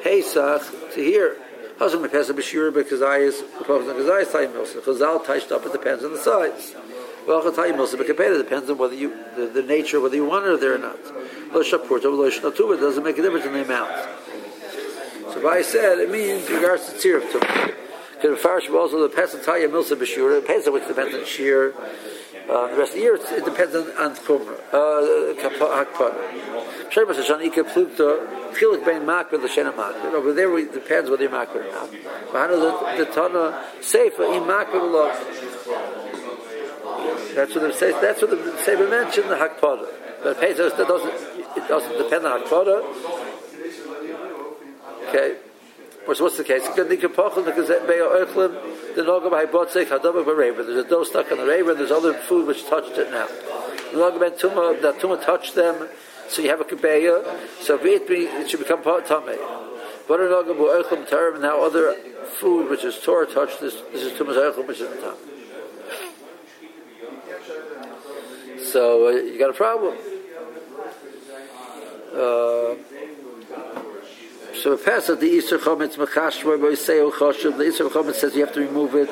Pesach 0.03 0.61
to 0.93 1.01
here. 1.01 1.37
Hashem 1.79 2.09
Pesach 2.09 2.35
b'shir 2.35 2.73
because 2.73 3.01
I 3.01 3.19
is 3.19 3.41
proposed 3.55 3.89
on 3.89 3.95
Kazai 3.95 4.25
Tayyim 4.25 4.51
Milsa. 4.51 4.81
Chazal 4.81 5.25
touched 5.25 5.53
up. 5.53 5.65
It 5.65 5.71
depends 5.71 6.03
on 6.03 6.11
the 6.11 6.17
size. 6.17 6.75
Well, 7.25 7.41
Tayyim 7.43 7.75
Milsa 7.75 7.95
b'kapeda 7.95 8.37
depends 8.37 8.69
on 8.69 8.77
whether 8.77 8.93
you 8.93 9.15
the, 9.37 9.45
the, 9.45 9.61
nature 9.61 10.01
whether 10.01 10.17
you 10.17 10.25
want 10.25 10.45
it 10.47 10.59
there 10.59 10.75
or 10.75 10.79
not. 10.79 10.99
Lo 11.53 11.63
shapurta 11.63 12.11
lo 12.11 12.29
shnatuva 12.29 12.77
doesn't 12.77 13.03
make 13.05 13.17
a 13.17 13.21
difference 13.21 13.45
in 13.45 13.53
the 13.53 13.63
amount. 13.63 13.91
So 15.33 15.47
I 15.47 15.61
said 15.61 15.99
it 15.99 16.11
means 16.11 16.49
regards 16.49 16.91
to 16.91 16.95
tziruf 16.95 17.31
tumah. 17.31 17.73
Can 18.19 18.75
also 18.75 19.01
the 19.07 19.15
Pesach 19.15 19.43
Tayyim 19.45 19.69
Milsa 19.69 19.95
b'shir 19.95 20.45
Pesach 20.45 20.73
which 20.73 20.87
depends 20.89 21.15
on 21.15 21.23
shear. 21.25 21.73
Uh, 22.51 22.67
the 22.67 22.75
rest 22.75 22.91
of 22.91 22.95
the 22.95 23.01
year 23.01 23.15
it 23.15 23.45
depends 23.45 23.73
on 23.73 23.89
on 23.95 24.13
kumra. 24.13 24.59
Uh, 24.73 25.33
hakpada. 25.39 26.91
Shemus 26.91 27.15
Hashan 27.15 27.45
Ika 27.45 27.63
chilik 27.63 28.85
bein 28.85 29.03
makbid 29.03 29.41
l'shen 29.41 29.71
makbid. 29.71 30.13
Over 30.13 30.33
there, 30.33 30.57
it 30.59 30.73
depends 30.73 31.09
whether 31.09 31.23
you're 31.23 31.31
makbid 31.31 31.55
or 31.55 31.71
not. 31.71 31.89
But 32.33 32.97
the 32.97 33.05
Tana 33.05 33.63
Seifa 33.79 34.35
in 34.35 34.43
makbid 34.43 34.83
love. 34.91 35.15
That's 37.35 37.55
what 37.55 37.61
the 37.61 37.97
that's 38.01 38.21
what 38.21 38.31
the 38.31 38.35
Seifa 38.35 38.89
mentioned 38.89 39.29
the 39.29 39.35
hakpada. 39.35 39.87
But 40.21 40.41
Pesach 40.41 40.75
doesn't 40.75 41.13
it 41.55 41.67
doesn't 41.69 41.97
depend 41.97 42.25
on 42.25 42.41
hakpada. 42.41 42.83
Okay. 45.07 45.37
What's, 46.05 46.19
what's 46.19 46.37
the 46.37 46.43
case? 46.43 46.67
Because 46.67 46.87
There's 46.87 47.03
a 50.85 50.89
dough 50.89 51.03
stuck 51.03 51.31
on 51.31 51.37
the 51.37 51.45
raven, 51.45 51.77
there's 51.77 51.91
other 51.91 52.13
food 52.13 52.47
which 52.47 52.65
touched 52.65 52.97
it 52.97 53.11
now. 53.11 53.27
That 53.27 54.97
tumah 54.99 55.23
touched 55.23 55.53
them, 55.55 55.89
so 56.27 56.41
you 56.41 56.49
have 56.49 56.61
a 56.61 56.63
kibeya, 56.63 57.23
so 57.61 57.75
it, 57.75 58.07
be, 58.07 58.25
it 58.25 58.49
should 58.49 58.61
become 58.61 58.81
part 58.81 59.05
tamei. 59.05 59.37
But 60.07 60.19
now 61.39 61.61
other 61.61 61.93
food 62.39 62.69
which 62.69 62.83
is 62.83 62.99
Torah 62.99 63.27
touched, 63.27 63.61
this, 63.61 63.75
this 63.93 64.03
is 64.03 64.19
tumas 64.19 64.35
eichel 64.35 64.67
which 64.67 64.79
is 64.79 64.89
tam. 65.01 65.15
So 68.71 69.07
uh, 69.07 69.11
you 69.11 69.37
got 69.37 69.49
a 69.49 69.53
problem. 69.53 69.97
Uh, 72.13 72.75
so 74.61 74.73
it 74.73 74.85
passes 74.85 75.17
the 75.17 75.27
Isur 75.27 75.57
Chometz 75.57 75.95
Mechashver 75.95 76.59
Boiseo 76.59 77.05
oh, 77.05 77.11
Choshev. 77.11 77.57
The 77.57 77.63
Isur 77.63 77.89
Chometz 77.89 78.15
says 78.15 78.35
you 78.35 78.45
have 78.45 78.53
to 78.53 78.59
remove 78.59 78.93
it. 78.93 79.09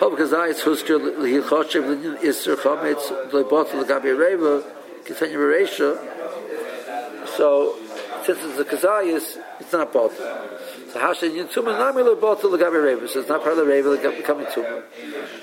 Hob 0.00 0.18
Husker 0.18 0.98
Lihil 0.98 1.42
Choshev 1.42 1.86
the 1.86 2.26
Isur 2.26 2.56
Chometz 2.56 3.30
Leibot 3.30 3.66
Legabi 3.66 4.18
Reva 4.18 4.64
continue 5.04 5.36
Bereisha. 5.36 5.98
So 7.36 7.78
since 8.24 8.38
it's 8.42 8.58
a 8.58 8.64
Kazayis, 8.64 9.38
it's 9.60 9.72
not 9.72 9.92
bought. 9.92 10.16
So 10.16 10.98
Hashem 10.98 11.32
Yintumah 11.32 11.78
Nami 11.78 12.02
Leibot 12.02 12.40
Legabi 12.40 12.82
Reva. 12.82 13.08
So 13.08 13.20
it's 13.20 13.28
not 13.28 13.42
part 13.42 13.58
of 13.58 13.66
the 13.66 13.70
Reva 13.70 13.96
becoming 13.96 14.46
Tumah, 14.46 14.84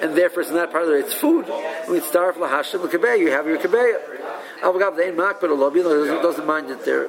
and 0.02 0.16
therefore 0.16 0.42
it's 0.42 0.52
not 0.52 0.72
part 0.72 0.86
of 0.86 0.90
the 0.90 0.96
It's 0.96 1.14
food. 1.14 1.46
You 1.88 2.02
starve 2.02 2.38
LaHashem 2.38 2.80
Lekabeh, 2.80 3.20
you 3.20 3.30
have 3.30 3.46
your 3.46 3.60
Kabeh. 3.60 3.94
Avagav 4.62 4.96
the 4.96 5.08
Ein 5.08 5.16
Mak, 5.16 5.40
but 5.40 5.52
a 5.52 5.54
lobby 5.54 5.84
doesn't 5.84 6.48
mind 6.48 6.72
it 6.72 6.84
there. 6.84 7.08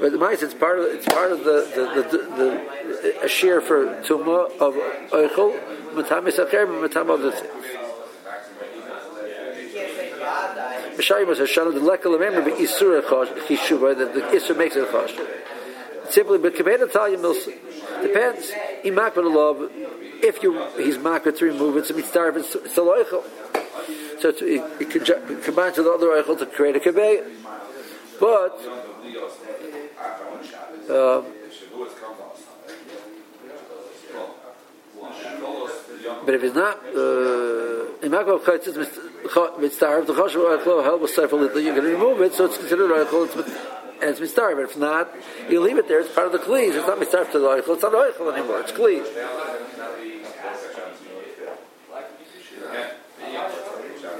But 0.00 0.12
the 0.12 0.18
mice, 0.18 0.42
it's 0.42 0.54
part 0.54 0.78
of 0.78 0.84
it's 0.86 1.06
part 1.06 1.32
of 1.32 1.44
the 1.44 1.66
the 1.74 2.02
the, 2.02 2.08
the, 2.08 3.02
the 3.02 3.24
a 3.24 3.28
shear 3.28 3.60
for 3.60 3.86
tumah 4.02 4.56
of 4.60 4.74
oichel 5.10 5.58
matamis 5.92 6.38
acher 6.38 6.80
matam 6.80 7.10
other 7.10 7.32
things. 7.32 7.64
Mishayim 10.96 11.26
was 11.26 11.38
Hashanah 11.38 11.74
the 11.74 11.80
lekel 11.80 12.18
remember 12.18 12.42
be 12.44 12.52
isur 12.62 13.02
chishuva 13.02 13.96
that 13.98 14.14
the 14.14 14.20
isur 14.20 14.56
makes 14.56 14.76
it 14.76 14.82
a 14.82 14.86
chosh. 14.86 16.10
Simply, 16.10 16.38
but 16.38 16.54
kabeda 16.54 16.92
talia 16.92 17.18
milsa 17.18 17.52
depends. 18.02 18.52
He 18.82 18.90
mak 18.90 19.16
love 19.16 19.68
if 20.22 20.42
you 20.42 20.64
he's 20.76 20.96
makbet 20.96 21.38
to 21.38 21.44
remove 21.44 21.76
it, 21.76 21.86
so 21.86 22.00
starving. 22.02 22.44
It's 22.44 22.54
a 22.54 22.80
loichel. 22.80 23.24
So 24.20 24.30
it, 24.30 24.42
it, 24.42 24.92
it 24.96 25.44
combines 25.44 25.76
with 25.76 25.86
the 25.86 25.92
other 25.92 26.06
oichel 26.08 26.38
to 26.38 26.46
create 26.46 26.76
a 26.76 26.80
kabeh. 26.80 27.24
But 28.20 28.58
uh, 30.88 31.22
but 36.24 36.34
if 36.34 36.42
it's 36.42 36.54
not, 36.54 36.78
uh, 36.86 38.02
in 38.02 38.12
Makov 38.12 38.40
Chaitzis 38.40 38.76
mitzvah, 38.76 40.04
the 40.06 40.12
Choshev 40.12 40.58
Oichlo 40.58 40.82
help 40.82 41.02
with 41.02 41.10
several 41.10 41.42
you're 41.42 41.74
going 41.74 41.76
to 41.76 41.82
remove 41.82 42.20
it, 42.22 42.34
so 42.34 42.46
it's 42.46 42.56
considered 42.56 42.90
Oichlo, 42.90 43.34
and 44.00 44.10
it's 44.10 44.20
mitzvah. 44.20 44.52
But 44.54 44.64
if 44.64 44.76
not, 44.76 45.14
you 45.50 45.60
leave 45.60 45.78
it 45.78 45.88
there, 45.88 46.00
it's 46.00 46.12
part 46.14 46.26
of 46.26 46.32
the 46.32 46.38
Kli. 46.38 46.68
It's 46.68 46.86
not 46.86 46.98
mitzvah 46.98 47.32
to 47.32 47.38
the 47.38 47.46
Oichlo, 47.46 47.74
it's 47.74 47.82
not 47.82 47.92
Oichlo 47.92 48.34
anymore, 48.34 48.60
it's 48.60 48.72
Kli. 48.72 49.04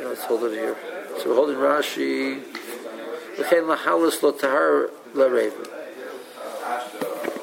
let's 0.09 0.25
hold 0.25 0.45
it 0.45 0.53
here. 0.53 0.77
So 1.19 1.29
we're 1.29 1.35
holding 1.35 1.57
Rashi. 1.57 2.43
L'chein 3.39 3.65
lahalis 3.65 4.23
lo 4.23 4.33
tahar 4.33 4.91
la 5.15 5.27
asked 6.69 6.98